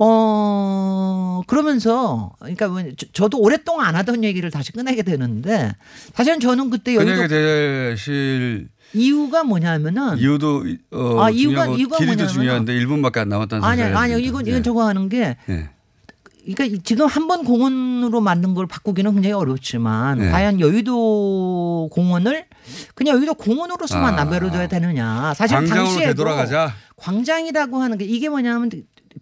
[0.00, 5.72] 어 그러면서 그러니까 뭐 저- 저도 오랫동안 안 하던 얘기를 다시 꺼내게 되는데
[6.14, 12.72] 사실은 저는 그때 여의도 되실 이유가 뭐냐면은 이유도 어, 아, 이유가- 이유가 길이도 뭐냐면은- 중요한데
[12.74, 14.06] 1분밖에 안 남았다는 아니 듭니다.
[14.16, 14.62] 이건 이건 예.
[14.62, 15.68] 저거 하는 게 예.
[16.54, 20.30] 그러니까 지금 한 번 공원으로 만든 걸 바꾸기는 굉장히 어렵지만 네.
[20.30, 22.46] 과연 여의도 공원을
[22.94, 24.16] 그냥 여의도 공원으로서만 아.
[24.24, 25.34] 남겨둬야 되느냐.
[25.34, 26.72] 사실 광장으로 당시에도 되돌아가자.
[26.96, 28.70] 광장이라고 하는 게 이게 뭐냐면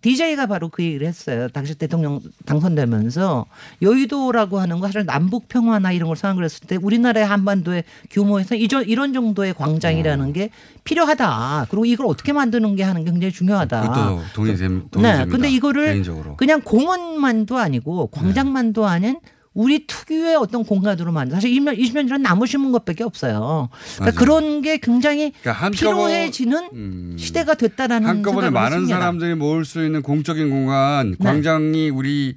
[0.00, 1.48] DJ가 바로 그 얘기를 했어요.
[1.48, 3.46] 당시 대통령 당선되면서
[3.82, 8.84] 여의도라고 하는 거 사실 남북 평화나 이런 걸 생각을 했을 때 우리나라의 한반도의 규모에서 이런
[8.86, 10.50] 이런 정도의 광장이라는 게
[10.84, 11.66] 필요하다.
[11.70, 13.80] 그리고 이걸 어떻게 만드는 게 하는 게 굉장히 중요하다.
[13.80, 15.24] 그것도 동의됨, 동의됩니다.
[15.24, 16.36] 네, 근데 이거를 개인적으로.
[16.36, 19.18] 그냥 공원만도 아니고 광장만도 아닌
[19.56, 23.70] 우리 특유의 어떤 공간으로 만든 사실 20년, 20년 전에 나무 심은 것밖에 없어요.
[23.96, 24.20] 그러니까.
[24.20, 28.98] 그런 게 굉장히 그러니까 필요해지는 시대가 됐다라는 한꺼번에 많은 했습니다.
[28.98, 31.16] 사람들이 모을 수 있는 공적인 공간, 네.
[31.24, 32.34] 광장이 우리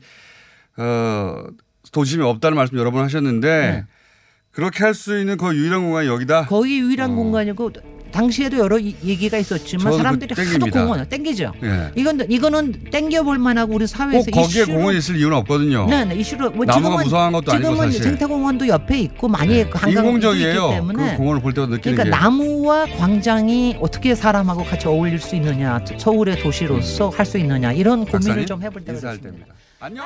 [0.78, 1.43] 어,
[1.91, 3.84] 도심에 없다는 말씀 여러 번 하셨는데
[4.51, 6.45] 그렇게 할 수 있는 거의 유일한 공간이 여기다.
[6.45, 7.72] 거의 유일한 공간이고
[8.12, 10.72] 당시에도 여러 이- 얘기가 있었지만 저도 사람들이 그 하도.
[10.72, 11.53] 공원 땡기죠.
[11.64, 11.91] 예.
[11.95, 15.88] 이건 이거는 땡겨 볼 만하고 우리 꼭 사회에서 거기에 이슈로- 공원이 있을 이유는 없거든요.
[15.89, 18.03] 네, 네, 이슈로 뭐 지금은 아니고 지금은 사실.
[18.03, 20.70] 생태공원도 옆에 있고 많이 한강도 있기 인공적이에요.
[20.70, 22.10] 때문에 그 공원을 볼 때마다 느끼는 그러니까 게.
[22.24, 28.45] 나무와 광장이 어떻게 사람하고 같이 어울릴 수 있느냐, 서울의 도시로서 할수 있느냐 이런 고민을 박사님,
[28.45, 29.22] 좀 해볼 때가 됐습니다.
[29.24, 29.53] 때입니다.
[29.80, 30.05] 안녕.